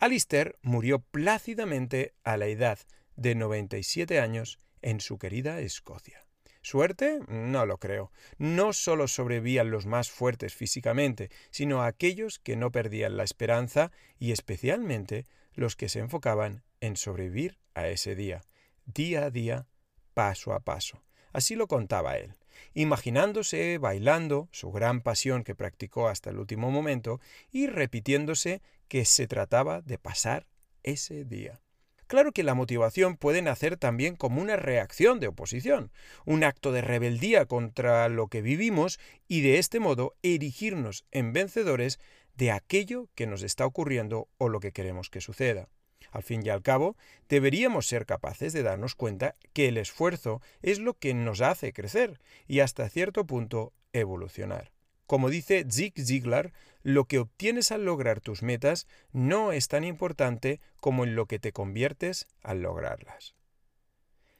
Alistair 0.00 0.58
murió 0.62 1.00
plácidamente 1.00 2.14
a 2.22 2.36
la 2.36 2.46
edad 2.46 2.78
de 3.16 3.34
97 3.34 4.20
años 4.20 4.60
en 4.80 5.00
su 5.00 5.18
querida 5.18 5.58
Escocia. 5.60 6.24
¿Suerte? 6.62 7.20
No 7.26 7.66
lo 7.66 7.78
creo. 7.78 8.12
No 8.36 8.72
solo 8.72 9.08
sobrevivían 9.08 9.70
los 9.70 9.86
más 9.86 10.10
fuertes 10.10 10.54
físicamente, 10.54 11.30
sino 11.50 11.82
aquellos 11.82 12.38
que 12.38 12.56
no 12.56 12.70
perdían 12.70 13.16
la 13.16 13.24
esperanza 13.24 13.90
y 14.18 14.30
especialmente 14.30 15.26
los 15.54 15.74
que 15.74 15.88
se 15.88 15.98
enfocaban 15.98 16.62
en 16.80 16.96
sobrevivir 16.96 17.58
a 17.74 17.88
ese 17.88 18.14
día, 18.14 18.42
día 18.84 19.24
a 19.24 19.30
día, 19.30 19.66
paso 20.14 20.52
a 20.52 20.60
paso. 20.60 21.02
Así 21.32 21.56
lo 21.56 21.66
contaba 21.66 22.18
él, 22.18 22.34
imaginándose 22.74 23.78
bailando 23.78 24.48
su 24.52 24.70
gran 24.70 25.00
pasión 25.00 25.44
que 25.44 25.54
practicó 25.54 26.08
hasta 26.08 26.30
el 26.30 26.38
último 26.38 26.70
momento 26.70 27.20
y 27.50 27.66
repitiéndose 27.66 28.62
que 28.88 29.04
se 29.04 29.26
trataba 29.26 29.82
de 29.82 29.98
pasar 29.98 30.46
ese 30.82 31.24
día. 31.24 31.60
Claro 32.08 32.32
que 32.32 32.42
la 32.42 32.54
motivación 32.54 33.18
puede 33.18 33.42
nacer 33.42 33.76
también 33.76 34.16
como 34.16 34.40
una 34.40 34.56
reacción 34.56 35.20
de 35.20 35.28
oposición, 35.28 35.92
un 36.24 36.42
acto 36.42 36.72
de 36.72 36.80
rebeldía 36.80 37.44
contra 37.44 38.08
lo 38.08 38.28
que 38.28 38.40
vivimos 38.40 38.98
y 39.28 39.42
de 39.42 39.58
este 39.58 39.78
modo 39.78 40.16
erigirnos 40.22 41.04
en 41.10 41.34
vencedores 41.34 42.00
de 42.34 42.50
aquello 42.50 43.10
que 43.14 43.26
nos 43.26 43.42
está 43.42 43.66
ocurriendo 43.66 44.28
o 44.38 44.48
lo 44.48 44.58
que 44.58 44.72
queremos 44.72 45.10
que 45.10 45.20
suceda. 45.20 45.68
Al 46.10 46.22
fin 46.22 46.44
y 46.44 46.48
al 46.48 46.62
cabo, 46.62 46.96
deberíamos 47.28 47.86
ser 47.86 48.06
capaces 48.06 48.52
de 48.52 48.62
darnos 48.62 48.94
cuenta 48.94 49.36
que 49.52 49.68
el 49.68 49.76
esfuerzo 49.76 50.40
es 50.62 50.78
lo 50.78 50.94
que 50.94 51.14
nos 51.14 51.40
hace 51.40 51.72
crecer 51.72 52.20
y 52.46 52.60
hasta 52.60 52.88
cierto 52.88 53.26
punto 53.26 53.72
evolucionar. 53.92 54.72
Como 55.06 55.30
dice 55.30 55.66
Zig 55.70 55.94
Ziglar, 55.98 56.52
lo 56.82 57.06
que 57.06 57.18
obtienes 57.18 57.72
al 57.72 57.84
lograr 57.84 58.20
tus 58.20 58.42
metas 58.42 58.86
no 59.12 59.52
es 59.52 59.68
tan 59.68 59.84
importante 59.84 60.60
como 60.80 61.04
en 61.04 61.14
lo 61.14 61.26
que 61.26 61.38
te 61.38 61.52
conviertes 61.52 62.26
al 62.42 62.60
lograrlas. 62.60 63.34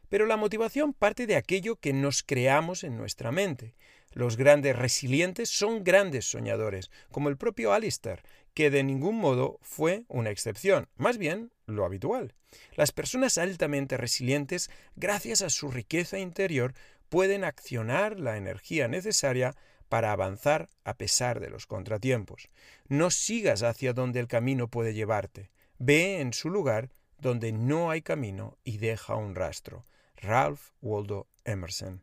Pero 0.08 0.26
la 0.26 0.36
motivación 0.36 0.94
parte 0.94 1.26
de 1.26 1.36
aquello 1.36 1.76
que 1.76 1.92
nos 1.92 2.22
creamos 2.22 2.84
en 2.84 2.96
nuestra 2.96 3.32
mente. 3.32 3.76
Los 4.12 4.36
grandes 4.36 4.76
resilientes 4.76 5.50
son 5.50 5.84
grandes 5.84 6.30
soñadores, 6.30 6.90
como 7.10 7.28
el 7.28 7.36
propio 7.36 7.72
Alistair, 7.72 8.22
que 8.54 8.70
de 8.70 8.82
ningún 8.82 9.16
modo 9.16 9.58
fue 9.62 10.04
una 10.08 10.30
excepción, 10.30 10.88
más 10.96 11.18
bien 11.18 11.50
lo 11.68 11.84
habitual. 11.84 12.34
Las 12.74 12.92
personas 12.92 13.38
altamente 13.38 13.96
resilientes, 13.96 14.70
gracias 14.96 15.42
a 15.42 15.50
su 15.50 15.70
riqueza 15.70 16.18
interior, 16.18 16.74
pueden 17.08 17.44
accionar 17.44 18.18
la 18.18 18.36
energía 18.36 18.88
necesaria 18.88 19.54
para 19.88 20.12
avanzar 20.12 20.68
a 20.84 20.94
pesar 20.94 21.40
de 21.40 21.50
los 21.50 21.66
contratiempos. 21.66 22.50
No 22.88 23.10
sigas 23.10 23.62
hacia 23.62 23.92
donde 23.92 24.20
el 24.20 24.28
camino 24.28 24.68
puede 24.68 24.94
llevarte. 24.94 25.50
Ve 25.78 26.20
en 26.20 26.32
su 26.32 26.50
lugar 26.50 26.90
donde 27.18 27.52
no 27.52 27.90
hay 27.90 28.02
camino 28.02 28.58
y 28.64 28.78
deja 28.78 29.14
un 29.14 29.34
rastro. 29.34 29.84
Ralph 30.16 30.70
Waldo 30.80 31.28
Emerson. 31.44 32.02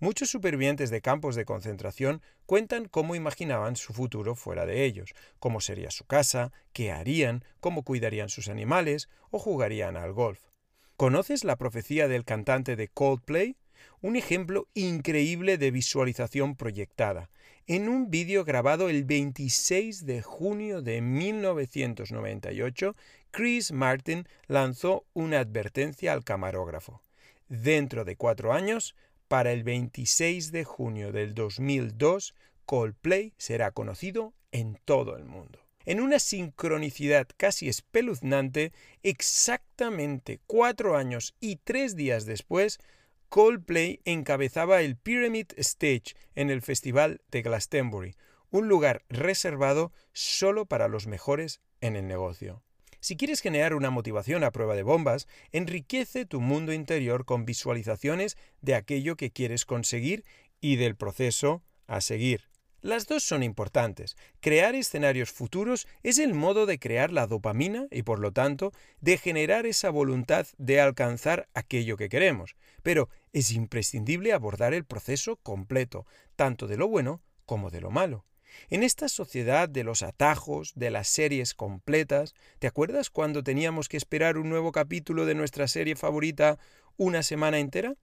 Muchos 0.00 0.30
supervivientes 0.30 0.90
de 0.90 1.00
campos 1.00 1.34
de 1.34 1.44
concentración 1.44 2.22
cuentan 2.46 2.86
cómo 2.86 3.14
imaginaban 3.14 3.76
su 3.76 3.92
futuro 3.92 4.34
fuera 4.34 4.64
de 4.64 4.84
ellos, 4.84 5.12
cómo 5.38 5.60
sería 5.60 5.90
su 5.90 6.04
casa, 6.04 6.52
qué 6.72 6.92
harían, 6.92 7.44
cómo 7.60 7.82
cuidarían 7.82 8.28
sus 8.28 8.48
animales 8.48 9.08
o 9.30 9.38
jugarían 9.38 9.96
al 9.96 10.12
golf. 10.12 10.40
¿Conoces 10.96 11.44
la 11.44 11.56
profecía 11.56 12.08
del 12.08 12.24
cantante 12.24 12.76
de 12.76 12.88
Coldplay? 12.88 13.56
un 14.00 14.16
ejemplo 14.16 14.68
increíble 14.74 15.58
de 15.58 15.70
visualización 15.70 16.56
proyectada. 16.56 17.30
En 17.66 17.88
un 17.88 18.10
vídeo 18.10 18.44
grabado 18.44 18.88
el 18.88 19.04
26 19.04 20.06
de 20.06 20.22
junio 20.22 20.80
de 20.82 21.00
1998, 21.00 22.96
Chris 23.30 23.72
Martin 23.72 24.26
lanzó 24.46 25.04
una 25.12 25.40
advertencia 25.40 26.12
al 26.12 26.24
camarógrafo. 26.24 27.02
Dentro 27.48 28.04
de 28.04 28.16
cuatro 28.16 28.52
años, 28.52 28.94
para 29.28 29.52
el 29.52 29.62
26 29.62 30.50
de 30.52 30.64
junio 30.64 31.12
del 31.12 31.34
2002, 31.34 32.34
Coldplay 32.64 33.34
será 33.36 33.70
conocido 33.70 34.34
en 34.52 34.78
todo 34.84 35.16
el 35.16 35.24
mundo. 35.24 35.60
En 35.84 36.00
una 36.00 36.18
sincronicidad 36.18 37.28
casi 37.36 37.68
espeluznante, 37.68 38.72
exactamente 39.02 40.40
cuatro 40.46 40.96
años 40.96 41.34
y 41.40 41.56
tres 41.56 41.96
días 41.96 42.26
después, 42.26 42.78
Coldplay 43.28 44.00
encabezaba 44.04 44.80
el 44.80 44.96
Pyramid 44.96 45.46
Stage 45.56 46.14
en 46.34 46.50
el 46.50 46.62
Festival 46.62 47.20
de 47.30 47.42
Glastonbury, 47.42 48.16
un 48.50 48.68
lugar 48.68 49.04
reservado 49.08 49.92
solo 50.12 50.66
para 50.66 50.88
los 50.88 51.06
mejores 51.06 51.60
en 51.80 51.96
el 51.96 52.06
negocio. 52.06 52.62
Si 53.00 53.16
quieres 53.16 53.40
generar 53.40 53.74
una 53.74 53.90
motivación 53.90 54.42
a 54.44 54.50
prueba 54.50 54.74
de 54.74 54.82
bombas, 54.82 55.28
enriquece 55.52 56.24
tu 56.24 56.40
mundo 56.40 56.72
interior 56.72 57.24
con 57.24 57.44
visualizaciones 57.44 58.36
de 58.60 58.74
aquello 58.74 59.16
que 59.16 59.30
quieres 59.30 59.64
conseguir 59.64 60.24
y 60.60 60.76
del 60.76 60.96
proceso 60.96 61.62
a 61.86 62.00
seguir. 62.00 62.48
Las 62.80 63.08
dos 63.08 63.24
son 63.24 63.42
importantes. 63.42 64.16
Crear 64.40 64.76
escenarios 64.76 65.32
futuros 65.32 65.88
es 66.04 66.18
el 66.18 66.32
modo 66.32 66.64
de 66.64 66.78
crear 66.78 67.12
la 67.12 67.26
dopamina 67.26 67.88
y 67.90 68.02
por 68.02 68.20
lo 68.20 68.32
tanto 68.32 68.72
de 69.00 69.18
generar 69.18 69.66
esa 69.66 69.90
voluntad 69.90 70.46
de 70.58 70.80
alcanzar 70.80 71.48
aquello 71.54 71.96
que 71.96 72.08
queremos. 72.08 72.54
Pero 72.84 73.08
es 73.32 73.50
imprescindible 73.50 74.32
abordar 74.32 74.74
el 74.74 74.84
proceso 74.84 75.36
completo, 75.36 76.06
tanto 76.36 76.68
de 76.68 76.76
lo 76.76 76.86
bueno 76.86 77.20
como 77.46 77.70
de 77.70 77.80
lo 77.80 77.90
malo. 77.90 78.27
En 78.70 78.82
esta 78.82 79.08
sociedad 79.08 79.68
de 79.68 79.84
los 79.84 80.02
atajos, 80.02 80.72
de 80.74 80.90
las 80.90 81.08
series 81.08 81.54
completas, 81.54 82.34
¿te 82.58 82.66
acuerdas 82.66 83.10
cuando 83.10 83.42
teníamos 83.42 83.88
que 83.88 83.96
esperar 83.96 84.38
un 84.38 84.48
nuevo 84.48 84.72
capítulo 84.72 85.26
de 85.26 85.34
nuestra 85.34 85.68
serie 85.68 85.96
favorita 85.96 86.58
una 86.96 87.22
semana 87.22 87.58
entera? 87.58 87.94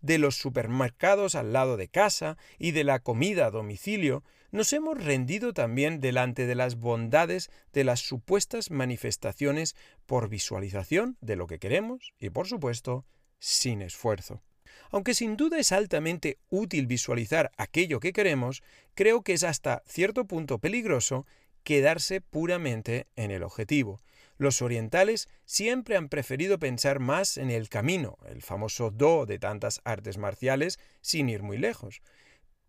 de 0.00 0.18
los 0.18 0.36
supermercados 0.36 1.34
al 1.34 1.52
lado 1.52 1.76
de 1.76 1.88
casa 1.88 2.36
y 2.58 2.72
de 2.72 2.84
la 2.84 2.98
comida 2.98 3.46
a 3.46 3.50
domicilio, 3.50 4.24
nos 4.50 4.72
hemos 4.72 5.02
rendido 5.02 5.52
también 5.52 6.00
delante 6.00 6.46
de 6.46 6.54
las 6.54 6.76
bondades 6.76 7.50
de 7.72 7.84
las 7.84 8.00
supuestas 8.00 8.70
manifestaciones 8.70 9.76
por 10.06 10.28
visualización 10.28 11.16
de 11.20 11.36
lo 11.36 11.46
que 11.46 11.58
queremos 11.58 12.12
y, 12.18 12.30
por 12.30 12.48
supuesto, 12.48 13.04
sin 13.38 13.80
esfuerzo. 13.80 14.42
Aunque 14.90 15.14
sin 15.14 15.36
duda 15.36 15.58
es 15.58 15.72
altamente 15.72 16.38
útil 16.48 16.86
visualizar 16.86 17.52
aquello 17.56 18.00
que 18.00 18.12
queremos, 18.12 18.62
creo 18.94 19.22
que 19.22 19.32
es 19.32 19.44
hasta 19.44 19.82
cierto 19.86 20.26
punto 20.26 20.58
peligroso 20.58 21.26
quedarse 21.62 22.20
puramente 22.20 23.06
en 23.16 23.30
el 23.30 23.42
objetivo. 23.42 24.00
Los 24.38 24.62
orientales 24.62 25.28
siempre 25.44 25.96
han 25.96 26.08
preferido 26.08 26.58
pensar 26.58 26.98
más 26.98 27.36
en 27.36 27.50
el 27.50 27.68
camino, 27.68 28.16
el 28.26 28.42
famoso 28.42 28.90
do 28.90 29.26
de 29.26 29.38
tantas 29.38 29.82
artes 29.84 30.16
marciales, 30.16 30.78
sin 31.02 31.28
ir 31.28 31.42
muy 31.42 31.58
lejos. 31.58 32.00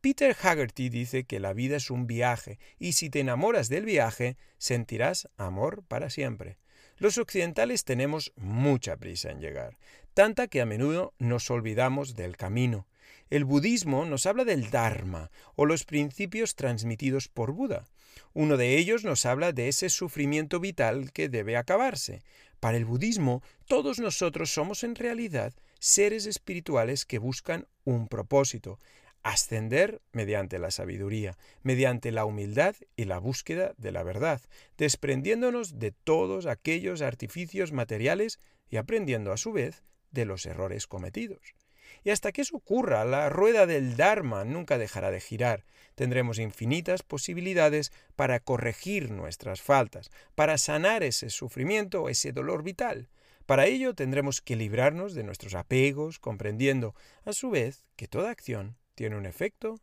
Peter 0.02 0.36
Haggerty 0.42 0.90
dice 0.90 1.24
que 1.24 1.40
la 1.40 1.54
vida 1.54 1.78
es 1.78 1.90
un 1.90 2.08
viaje 2.08 2.60
y 2.78 2.94
si 2.94 3.10
te 3.10 3.20
enamoras 3.20 3.70
del 3.70 3.86
viaje, 3.86 4.36
sentirás 4.58 5.30
amor 5.38 5.84
para 5.88 6.10
siempre. 6.10 6.58
Los 6.98 7.18
occidentales 7.18 7.84
tenemos 7.84 8.34
mucha 8.36 8.98
prisa 8.98 9.32
en 9.32 9.40
llegar, 9.40 9.78
tanta 10.14 10.48
que 10.48 10.62
a 10.62 10.66
menudo 10.66 11.14
nos 11.20 11.50
olvidamos 11.50 12.16
del 12.16 12.38
camino. 12.38 12.88
El 13.30 13.46
budismo 13.46 14.06
nos 14.06 14.26
habla 14.26 14.44
del 14.44 14.70
Dharma 14.70 15.32
o 15.56 15.66
los 15.66 15.86
principios 15.86 16.56
transmitidos 16.56 17.30
por 17.30 17.54
Buda. 17.54 17.88
Uno 18.34 18.58
de 18.58 18.78
ellos 18.78 19.06
nos 19.06 19.26
habla 19.26 19.54
de 19.54 19.70
ese 19.70 19.90
sufrimiento 19.90 20.60
vital 20.60 21.12
que 21.14 21.30
debe 21.30 21.56
acabarse. 21.56 22.24
Para 22.60 22.78
el 22.78 22.86
budismo, 22.86 23.42
todos 23.66 24.00
nosotros 24.00 24.54
somos 24.54 24.84
en 24.84 24.96
realidad 24.96 25.54
seres 25.80 26.26
espirituales 26.26 27.06
que 27.06 27.20
buscan 27.20 27.68
un 27.86 28.08
propósito, 28.08 28.80
ascender 29.24 30.02
mediante 30.12 30.60
la 30.60 30.72
sabiduría, 30.72 31.38
mediante 31.64 32.12
la 32.12 32.26
humildad 32.26 32.76
y 32.96 33.06
la 33.06 33.18
búsqueda 33.18 33.74
de 33.78 33.92
la 33.92 34.04
verdad, 34.04 34.42
desprendiéndonos 34.78 35.80
de 35.80 35.92
todos 35.92 36.48
aquellos 36.48 37.02
artificios 37.02 37.72
materiales 37.72 38.40
y 38.70 38.78
aprendiendo 38.78 39.32
a 39.32 39.38
su 39.38 39.54
vez 39.54 39.84
de 40.12 40.26
los 40.26 40.46
errores 40.46 40.88
cometidos. 40.88 41.56
Y 42.04 42.10
hasta 42.10 42.32
que 42.32 42.42
eso 42.42 42.58
ocurra, 42.58 43.06
la 43.06 43.30
rueda 43.30 43.66
del 43.66 43.96
Dharma 43.96 44.44
nunca 44.44 44.78
dejará 44.78 45.12
de 45.12 45.20
girar. 45.20 45.66
Tendremos 45.96 46.40
infinitas 46.40 47.04
posibilidades 47.04 47.92
para 48.16 48.40
corregir 48.40 49.12
nuestras 49.12 49.62
faltas, 49.62 50.10
para 50.36 50.58
sanar 50.58 51.04
ese 51.04 51.30
sufrimiento, 51.30 52.10
ese 52.10 52.32
dolor 52.32 52.64
vital. 52.64 53.10
Para 53.46 53.66
ello 53.66 53.94
tendremos 53.94 54.42
que 54.42 54.56
librarnos 54.56 55.14
de 55.14 55.24
nuestros 55.24 55.54
apegos, 55.56 56.20
comprendiendo, 56.20 56.96
a 57.26 57.34
su 57.34 57.50
vez, 57.50 57.86
que 57.96 58.08
toda 58.08 58.32
acción 58.32 58.78
tiene 58.96 59.18
un 59.18 59.26
efecto 59.26 59.80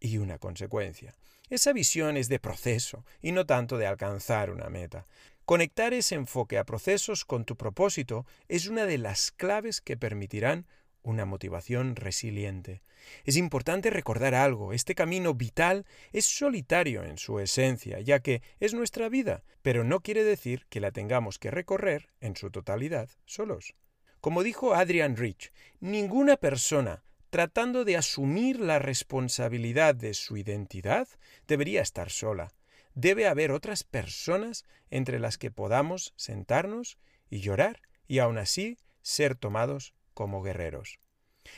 y 0.00 0.18
una 0.18 0.38
consecuencia. 0.38 1.16
Esa 1.50 1.72
visión 1.72 2.16
es 2.16 2.28
de 2.28 2.38
proceso 2.38 3.04
y 3.22 3.32
no 3.32 3.46
tanto 3.46 3.78
de 3.78 3.86
alcanzar 3.86 4.50
una 4.50 4.68
meta. 4.68 5.06
Conectar 5.48 5.94
ese 5.94 6.14
enfoque 6.14 6.58
a 6.58 6.64
procesos 6.64 7.24
con 7.24 7.46
tu 7.46 7.56
propósito 7.56 8.26
es 8.48 8.66
una 8.66 8.84
de 8.84 8.98
las 8.98 9.32
claves 9.32 9.80
que 9.80 9.96
permitirán 9.96 10.66
una 11.00 11.24
motivación 11.24 11.96
resiliente. 11.96 12.82
Es 13.24 13.38
importante 13.38 13.88
recordar 13.88 14.34
algo, 14.34 14.74
este 14.74 14.94
camino 14.94 15.32
vital 15.32 15.86
es 16.12 16.26
solitario 16.26 17.02
en 17.02 17.16
su 17.16 17.40
esencia, 17.40 17.98
ya 18.00 18.20
que 18.20 18.42
es 18.60 18.74
nuestra 18.74 19.08
vida, 19.08 19.42
pero 19.62 19.84
no 19.84 20.00
quiere 20.00 20.22
decir 20.22 20.66
que 20.68 20.80
la 20.80 20.92
tengamos 20.92 21.38
que 21.38 21.50
recorrer 21.50 22.10
en 22.20 22.36
su 22.36 22.50
totalidad 22.50 23.08
solos. 23.24 23.74
Como 24.20 24.42
dijo 24.42 24.74
Adrian 24.74 25.16
Rich, 25.16 25.50
ninguna 25.80 26.36
persona 26.36 27.04
tratando 27.30 27.86
de 27.86 27.96
asumir 27.96 28.60
la 28.60 28.80
responsabilidad 28.80 29.94
de 29.94 30.12
su 30.12 30.36
identidad, 30.36 31.08
debería 31.46 31.80
estar 31.80 32.10
sola. 32.10 32.52
Debe 33.00 33.28
haber 33.28 33.52
otras 33.52 33.84
personas 33.84 34.64
entre 34.90 35.20
las 35.20 35.38
que 35.38 35.52
podamos 35.52 36.14
sentarnos 36.16 36.98
y 37.30 37.38
llorar 37.38 37.80
y 38.08 38.18
aún 38.18 38.38
así 38.38 38.76
ser 39.02 39.36
tomados 39.36 39.94
como 40.14 40.42
guerreros. 40.42 40.98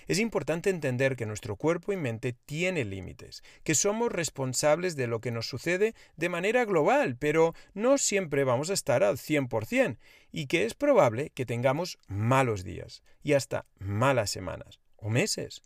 Es 0.06 0.18
importante 0.18 0.68
entender 0.68 1.16
que 1.16 1.24
nuestro 1.24 1.56
cuerpo 1.56 1.94
y 1.94 1.96
mente 1.96 2.34
tiene 2.34 2.84
límites, 2.84 3.42
que 3.64 3.74
somos 3.74 4.12
responsables 4.12 4.96
de 4.96 5.06
lo 5.06 5.22
que 5.22 5.30
nos 5.30 5.48
sucede 5.48 5.94
de 6.14 6.28
manera 6.28 6.66
global, 6.66 7.16
pero 7.16 7.54
no 7.72 7.96
siempre 7.96 8.44
vamos 8.44 8.68
a 8.68 8.74
estar 8.74 9.02
al 9.02 9.16
100%, 9.16 9.96
y 10.30 10.46
que 10.46 10.66
es 10.66 10.74
probable 10.74 11.30
que 11.30 11.46
tengamos 11.46 11.98
malos 12.06 12.64
días 12.64 13.02
y 13.22 13.32
hasta 13.32 13.64
malas 13.78 14.28
semanas 14.28 14.78
o 14.96 15.08
meses. 15.08 15.62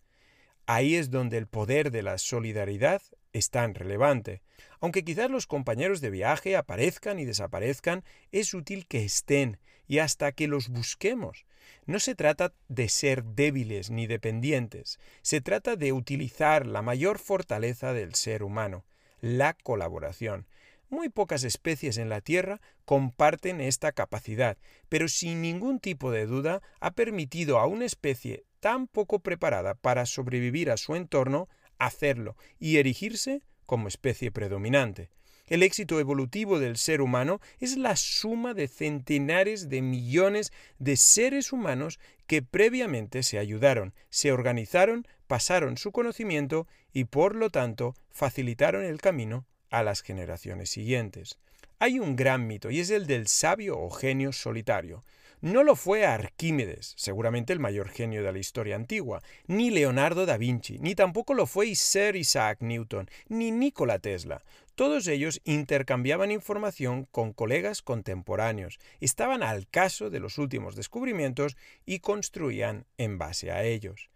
Ahí 0.67 0.95
es 0.95 1.11
donde 1.11 1.37
el 1.37 1.49
poder 1.49 1.91
de 1.91 2.03
la 2.05 2.17
solidaridad 2.19 3.03
es 3.35 3.51
tan 3.51 3.75
relevante. 3.75 4.41
Aunque 4.81 5.05
quizás 5.05 5.31
los 5.31 5.47
compañeros 5.47 6.01
de 6.01 6.09
viaje 6.09 6.57
aparezcan 6.57 7.19
y 7.19 7.27
desaparezcan, 7.27 8.05
es 8.33 8.55
útil 8.55 8.87
que 8.87 9.05
estén 9.05 9.59
y 9.87 9.99
hasta 9.99 10.33
que 10.33 10.49
los 10.49 10.69
busquemos. 10.69 11.45
No 11.85 11.99
se 11.99 12.15
trata 12.15 12.55
de 12.69 12.89
ser 12.89 13.25
débiles 13.25 13.91
ni 13.91 14.07
dependientes, 14.07 14.99
se 15.21 15.41
trata 15.43 15.77
de 15.77 15.93
utilizar 15.93 16.67
la 16.67 16.81
mayor 16.81 17.19
fortaleza 17.19 17.93
del 17.93 18.15
ser 18.15 18.43
humano, 18.43 18.87
la 19.21 19.53
colaboración. 19.55 20.47
Muy 20.89 21.09
pocas 21.09 21.45
especies 21.45 21.99
en 21.99 22.09
la 22.09 22.21
Tierra 22.21 22.61
comparten 22.85 23.61
esta 23.61 23.93
capacidad, 23.93 24.59
pero 24.89 25.09
sin 25.09 25.43
ningún 25.43 25.81
tipo 25.81 26.11
de 26.11 26.27
duda 26.27 26.63
ha 26.79 26.93
permitido 26.93 27.59
a 27.59 27.67
una 27.67 27.85
especie 27.85 28.45
tan 28.61 28.87
poco 28.87 29.19
preparada 29.19 29.75
para 29.75 30.07
sobrevivir 30.07 30.71
a 30.71 30.77
su 30.77 30.95
entorno 30.95 31.49
hacerlo 31.79 32.37
y 32.59 32.77
erigirse 32.77 33.43
como 33.67 33.89
especie 33.89 34.31
predominante. 34.31 35.11
El 35.47 35.63
éxito 35.63 36.01
evolutivo 36.01 36.59
del 36.59 36.79
ser 36.79 37.03
humano 37.03 37.41
es 37.61 37.77
la 37.77 37.97
suma 37.97 38.55
de 38.55 38.67
centenares 38.67 39.69
de 39.69 39.83
millones 39.83 40.53
de 40.79 40.97
seres 40.97 41.53
humanos 41.53 42.01
que 42.27 42.41
previamente 42.41 43.23
se 43.23 43.39
ayudaron, 43.39 43.93
se 44.09 44.33
organizaron, 44.33 45.07
pasaron 45.27 45.77
su 45.77 45.93
conocimiento 45.93 46.67
y 46.95 47.05
por 47.05 47.35
lo 47.35 47.51
tanto 47.51 47.95
facilitaron 48.11 48.85
el 48.85 49.03
camino 49.03 49.45
a 49.69 49.83
las 49.83 50.01
generaciones 50.03 50.71
siguientes. 50.71 51.39
Hay 51.79 51.99
un 51.99 52.17
gran 52.17 52.47
mito 52.47 52.71
y 52.71 52.81
es 52.81 52.89
el 52.89 53.07
del 53.07 53.27
sabio 53.27 53.79
o 53.79 53.91
genio 53.91 54.33
solitario. 54.33 55.05
No 55.45 55.63
lo 55.63 55.77
fue 55.77 56.07
Arquímedes, 56.07 56.95
seguramente 56.97 57.53
el 57.53 57.61
mayor 57.61 57.91
genio 57.91 58.23
de 58.23 58.33
la 58.33 58.39
historia 58.39 58.77
antigua, 58.77 59.23
ni 59.47 59.69
Leonardo 59.69 60.25
da 60.25 60.39
Vinci, 60.39 60.79
ni 60.79 60.95
tampoco 60.95 61.35
lo 61.35 61.45
fue 61.45 61.75
Sir 61.75 62.17
Isaac 62.17 62.63
Newton, 62.63 63.11
ni 63.29 63.51
Nikola 63.51 63.99
Tesla. 63.99 64.43
Todos 64.75 65.07
ellos 65.07 65.43
intercambiaban 65.45 66.31
información 66.31 67.05
con 67.11 67.35
colegas 67.35 67.83
contemporáneos, 67.83 68.79
estaban 69.01 69.43
al 69.43 69.69
caso 69.69 70.09
de 70.09 70.19
los 70.19 70.39
últimos 70.39 70.77
descubrimientos 70.77 71.59
y 71.85 71.99
construían 71.99 72.87
en 72.97 73.19
base 73.19 73.51
a 73.51 73.65
ellos. 73.65 74.09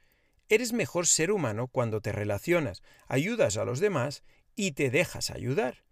Eres 0.48 0.72
mejor 0.72 1.06
ser 1.06 1.30
humano 1.30 1.66
cuando 1.66 2.00
te 2.00 2.10
relacionas, 2.10 2.82
ayudas 3.06 3.58
a 3.58 3.66
los 3.66 3.80
demás 3.80 4.22
y 4.56 4.72
te 4.72 4.88
dejas 4.88 5.30
ayudar 5.30 5.84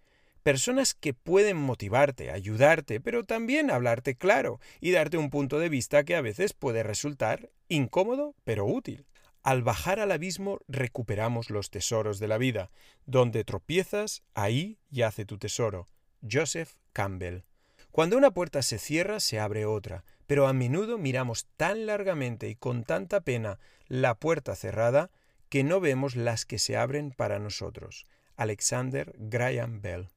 personas 0.47 0.95
que 0.95 1.13
pueden 1.13 1.57
motivarte, 1.57 2.31
ayudarte, 2.31 3.01
pero 3.01 3.25
también 3.25 3.69
hablarte 3.69 4.15
claro 4.15 4.61
y 4.81 4.93
darte 4.93 5.19
un 5.19 5.29
punto 5.29 5.59
de 5.59 5.69
vista 5.69 6.05
que 6.05 6.15
a 6.15 6.21
veces 6.21 6.53
puede 6.53 6.85
resultar 6.85 7.51
incómodo, 7.67 8.37
pero 8.45 8.65
útil. 8.65 9.07
Al 9.43 9.65
bajar 9.65 9.99
al 9.99 10.13
abismo 10.13 10.61
recuperamos 10.69 11.51
los 11.51 11.71
tesoros 11.71 12.21
de 12.21 12.29
la 12.29 12.39
vida. 12.39 12.71
Donde 13.07 13.43
tropiezas, 13.43 14.23
ahí 14.35 14.79
yace 14.89 15.25
tu 15.25 15.37
tesoro. 15.37 15.89
Joseph 16.23 16.75
Campbell. 16.93 17.43
Cuando 17.91 18.17
una 18.17 18.31
puerta 18.31 18.63
se 18.63 18.79
cierra, 18.79 19.19
se 19.19 19.41
abre 19.41 19.67
otra, 19.67 20.05
pero 20.29 20.47
a 20.47 20.53
menudo 20.53 20.97
miramos 20.97 21.49
tan 21.57 21.87
largamente 21.87 22.49
y 22.49 22.55
con 22.55 22.85
tanta 22.85 23.21
pena 23.21 23.59
la 23.89 24.15
puerta 24.15 24.55
cerrada 24.55 25.11
que 25.49 25.65
no 25.65 25.81
vemos 25.81 26.15
las 26.15 26.45
que 26.45 26.61
se 26.61 26.77
abren 26.77 27.11
para 27.11 27.41
nosotros. 27.41 28.07
Alexander 28.37 29.13
Graham 29.19 29.81
Bell. 29.81 30.11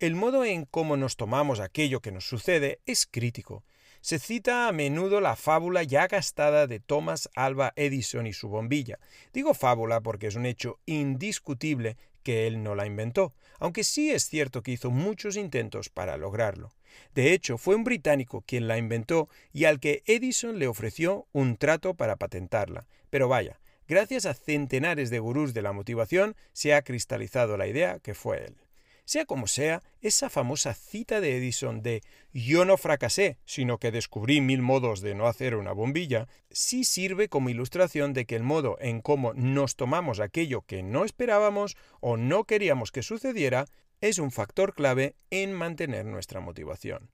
El 0.00 0.14
modo 0.14 0.44
en 0.44 0.64
cómo 0.64 0.96
nos 0.96 1.16
tomamos 1.16 1.58
aquello 1.58 2.00
que 2.00 2.12
nos 2.12 2.24
sucede 2.24 2.78
es 2.86 3.04
crítico. 3.04 3.64
Se 4.00 4.20
cita 4.20 4.68
a 4.68 4.72
menudo 4.72 5.20
la 5.20 5.34
fábula 5.34 5.82
ya 5.82 6.06
gastada 6.06 6.68
de 6.68 6.78
Thomas 6.78 7.28
Alva 7.34 7.72
Edison 7.74 8.28
y 8.28 8.32
su 8.32 8.48
bombilla. 8.48 9.00
Digo 9.32 9.54
fábula 9.54 10.00
porque 10.00 10.28
es 10.28 10.36
un 10.36 10.46
hecho 10.46 10.78
indiscutible 10.86 11.96
que 12.22 12.46
él 12.46 12.62
no 12.62 12.76
la 12.76 12.86
inventó, 12.86 13.34
aunque 13.58 13.82
sí 13.82 14.12
es 14.12 14.28
cierto 14.28 14.62
que 14.62 14.70
hizo 14.70 14.92
muchos 14.92 15.36
intentos 15.36 15.88
para 15.88 16.16
lograrlo. 16.16 16.70
De 17.12 17.32
hecho, 17.32 17.58
fue 17.58 17.74
un 17.74 17.82
británico 17.82 18.44
quien 18.46 18.68
la 18.68 18.78
inventó 18.78 19.28
y 19.52 19.64
al 19.64 19.80
que 19.80 20.04
Edison 20.06 20.60
le 20.60 20.68
ofreció 20.68 21.26
un 21.32 21.56
trato 21.56 21.94
para 21.94 22.14
patentarla. 22.14 22.86
Pero 23.10 23.26
vaya, 23.26 23.58
gracias 23.88 24.26
a 24.26 24.34
centenares 24.34 25.10
de 25.10 25.18
gurús 25.18 25.54
de 25.54 25.62
la 25.62 25.72
motivación 25.72 26.36
se 26.52 26.72
ha 26.72 26.82
cristalizado 26.82 27.56
la 27.56 27.66
idea 27.66 27.98
que 27.98 28.14
fue 28.14 28.44
él. 28.44 28.67
Sea 29.08 29.24
como 29.24 29.46
sea, 29.46 29.82
esa 30.02 30.28
famosa 30.28 30.74
cita 30.74 31.22
de 31.22 31.38
Edison 31.38 31.80
de 31.80 32.02
yo 32.34 32.66
no 32.66 32.76
fracasé, 32.76 33.38
sino 33.46 33.78
que 33.78 33.90
descubrí 33.90 34.42
mil 34.42 34.60
modos 34.60 35.00
de 35.00 35.14
no 35.14 35.28
hacer 35.28 35.54
una 35.56 35.72
bombilla, 35.72 36.28
sí 36.50 36.84
sirve 36.84 37.30
como 37.30 37.48
ilustración 37.48 38.12
de 38.12 38.26
que 38.26 38.36
el 38.36 38.42
modo 38.42 38.76
en 38.82 39.00
cómo 39.00 39.32
nos 39.32 39.76
tomamos 39.76 40.20
aquello 40.20 40.60
que 40.60 40.82
no 40.82 41.06
esperábamos 41.06 41.78
o 42.00 42.18
no 42.18 42.44
queríamos 42.44 42.92
que 42.92 43.02
sucediera 43.02 43.64
es 44.02 44.18
un 44.18 44.30
factor 44.30 44.74
clave 44.74 45.14
en 45.30 45.54
mantener 45.54 46.04
nuestra 46.04 46.40
motivación. 46.40 47.08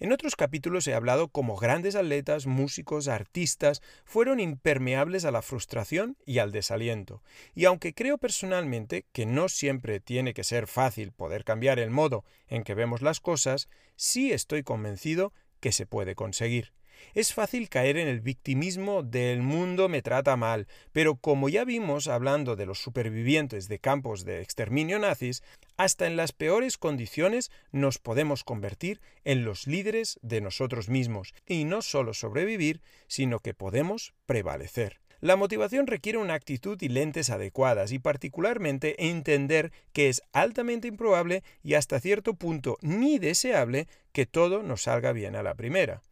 En 0.00 0.12
otros 0.12 0.34
capítulos 0.34 0.88
he 0.88 0.94
hablado 0.94 1.28
cómo 1.28 1.56
grandes 1.56 1.94
atletas, 1.94 2.46
músicos, 2.46 3.06
artistas 3.06 3.82
fueron 4.06 4.40
impermeables 4.40 5.26
a 5.26 5.30
la 5.30 5.42
frustración 5.42 6.16
y 6.24 6.38
al 6.38 6.52
desaliento. 6.52 7.22
Y 7.54 7.66
aunque 7.66 7.92
creo 7.92 8.16
personalmente 8.16 9.04
que 9.12 9.26
no 9.26 9.50
siempre 9.50 10.00
tiene 10.00 10.32
que 10.32 10.42
ser 10.42 10.66
fácil 10.68 11.12
poder 11.12 11.44
cambiar 11.44 11.78
el 11.78 11.90
modo 11.90 12.24
en 12.48 12.64
que 12.64 12.74
vemos 12.74 13.02
las 13.02 13.20
cosas, 13.20 13.68
sí 13.94 14.32
estoy 14.32 14.62
convencido 14.62 15.34
que 15.60 15.70
se 15.70 15.84
puede 15.84 16.14
conseguir. 16.14 16.72
Es 17.14 17.34
fácil 17.34 17.68
caer 17.68 17.96
en 17.96 18.08
el 18.08 18.20
victimismo 18.20 19.02
del 19.02 19.42
mundo 19.42 19.88
me 19.88 20.02
trata 20.02 20.36
mal, 20.36 20.66
pero 20.92 21.16
como 21.16 21.48
ya 21.48 21.64
vimos 21.64 22.08
hablando 22.08 22.56
de 22.56 22.66
los 22.66 22.80
supervivientes 22.80 23.68
de 23.68 23.78
campos 23.78 24.24
de 24.24 24.40
exterminio 24.40 24.98
nazis, 24.98 25.42
hasta 25.76 26.06
en 26.06 26.16
las 26.16 26.32
peores 26.32 26.78
condiciones 26.78 27.50
nos 27.72 27.98
podemos 27.98 28.44
convertir 28.44 29.00
en 29.24 29.44
los 29.44 29.66
líderes 29.66 30.18
de 30.22 30.40
nosotros 30.40 30.88
mismos, 30.88 31.34
y 31.46 31.64
no 31.64 31.82
solo 31.82 32.14
sobrevivir, 32.14 32.80
sino 33.06 33.38
que 33.40 33.54
podemos 33.54 34.14
prevalecer. 34.26 35.00
La 35.20 35.36
motivación 35.36 35.86
requiere 35.86 36.16
una 36.16 36.32
actitud 36.32 36.80
y 36.80 36.88
lentes 36.88 37.28
adecuadas 37.28 37.92
y 37.92 37.98
particularmente 37.98 39.06
entender 39.10 39.70
que 39.92 40.08
es 40.08 40.22
altamente 40.32 40.88
improbable 40.88 41.42
y 41.62 41.74
hasta 41.74 42.00
cierto 42.00 42.34
punto 42.34 42.78
ni 42.80 43.18
deseable 43.18 43.86
que 44.12 44.24
todo 44.24 44.62
nos 44.62 44.84
salga 44.84 45.12
bien 45.12 45.36
a 45.36 45.42
la 45.42 45.54
primera. 45.54 46.02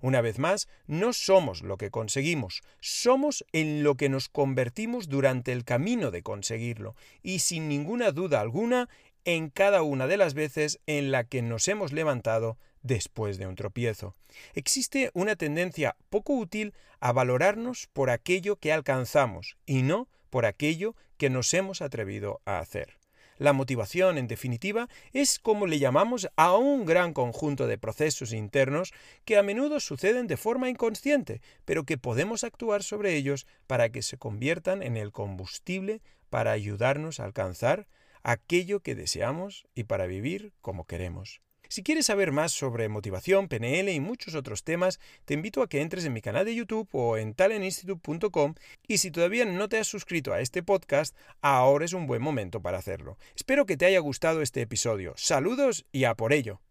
Una 0.00 0.20
vez 0.20 0.38
más, 0.38 0.68
no 0.86 1.12
somos 1.12 1.62
lo 1.62 1.76
que 1.76 1.90
conseguimos, 1.90 2.62
somos 2.80 3.44
en 3.52 3.82
lo 3.82 3.96
que 3.96 4.08
nos 4.08 4.28
convertimos 4.28 5.08
durante 5.08 5.52
el 5.52 5.64
camino 5.64 6.10
de 6.10 6.22
conseguirlo, 6.22 6.94
y 7.22 7.40
sin 7.40 7.68
ninguna 7.68 8.12
duda 8.12 8.40
alguna, 8.40 8.88
en 9.24 9.50
cada 9.50 9.82
una 9.82 10.06
de 10.06 10.16
las 10.16 10.34
veces 10.34 10.80
en 10.86 11.10
la 11.10 11.24
que 11.24 11.42
nos 11.42 11.68
hemos 11.68 11.92
levantado 11.92 12.56
después 12.82 13.38
de 13.38 13.46
un 13.46 13.56
tropiezo. 13.56 14.14
Existe 14.54 15.10
una 15.14 15.36
tendencia 15.36 15.96
poco 16.08 16.34
útil 16.34 16.74
a 17.00 17.12
valorarnos 17.12 17.88
por 17.92 18.10
aquello 18.10 18.56
que 18.56 18.72
alcanzamos 18.72 19.56
y 19.66 19.82
no 19.82 20.08
por 20.30 20.46
aquello 20.46 20.94
que 21.16 21.30
nos 21.30 21.52
hemos 21.54 21.82
atrevido 21.82 22.40
a 22.44 22.58
hacer. 22.58 22.97
La 23.38 23.52
motivación, 23.52 24.18
en 24.18 24.26
definitiva, 24.26 24.88
es 25.12 25.38
como 25.38 25.66
le 25.66 25.78
llamamos 25.78 26.28
a 26.36 26.56
un 26.56 26.84
gran 26.84 27.12
conjunto 27.12 27.68
de 27.68 27.78
procesos 27.78 28.32
internos 28.32 28.92
que 29.24 29.38
a 29.38 29.44
menudo 29.44 29.78
suceden 29.78 30.26
de 30.26 30.36
forma 30.36 30.68
inconsciente, 30.68 31.40
pero 31.64 31.84
que 31.84 31.98
podemos 31.98 32.42
actuar 32.42 32.82
sobre 32.82 33.14
ellos 33.14 33.46
para 33.68 33.90
que 33.90 34.02
se 34.02 34.18
conviertan 34.18 34.82
en 34.82 34.96
el 34.96 35.12
combustible 35.12 36.02
para 36.30 36.50
ayudarnos 36.50 37.20
a 37.20 37.24
alcanzar 37.24 37.86
aquello 38.22 38.80
que 38.80 38.96
deseamos 38.96 39.66
y 39.74 39.84
para 39.84 40.06
vivir 40.06 40.52
como 40.60 40.84
queremos. 40.84 41.40
Si 41.68 41.82
quieres 41.82 42.06
saber 42.06 42.32
más 42.32 42.52
sobre 42.52 42.88
motivación, 42.88 43.46
PNL 43.46 43.90
y 43.90 44.00
muchos 44.00 44.34
otros 44.34 44.64
temas, 44.64 45.00
te 45.26 45.34
invito 45.34 45.60
a 45.60 45.68
que 45.68 45.82
entres 45.82 46.06
en 46.06 46.14
mi 46.14 46.22
canal 46.22 46.46
de 46.46 46.54
YouTube 46.54 46.88
o 46.92 47.18
en 47.18 47.34
talentinstitute.com 47.34 48.54
y 48.86 48.98
si 48.98 49.10
todavía 49.10 49.44
no 49.44 49.68
te 49.68 49.78
has 49.78 49.86
suscrito 49.86 50.32
a 50.32 50.40
este 50.40 50.62
podcast, 50.62 51.14
ahora 51.42 51.84
es 51.84 51.92
un 51.92 52.06
buen 52.06 52.22
momento 52.22 52.62
para 52.62 52.78
hacerlo. 52.78 53.18
Espero 53.36 53.66
que 53.66 53.76
te 53.76 53.84
haya 53.84 53.98
gustado 53.98 54.40
este 54.40 54.62
episodio. 54.62 55.12
Saludos 55.16 55.84
y 55.92 56.04
a 56.04 56.14
por 56.14 56.32
ello. 56.32 56.62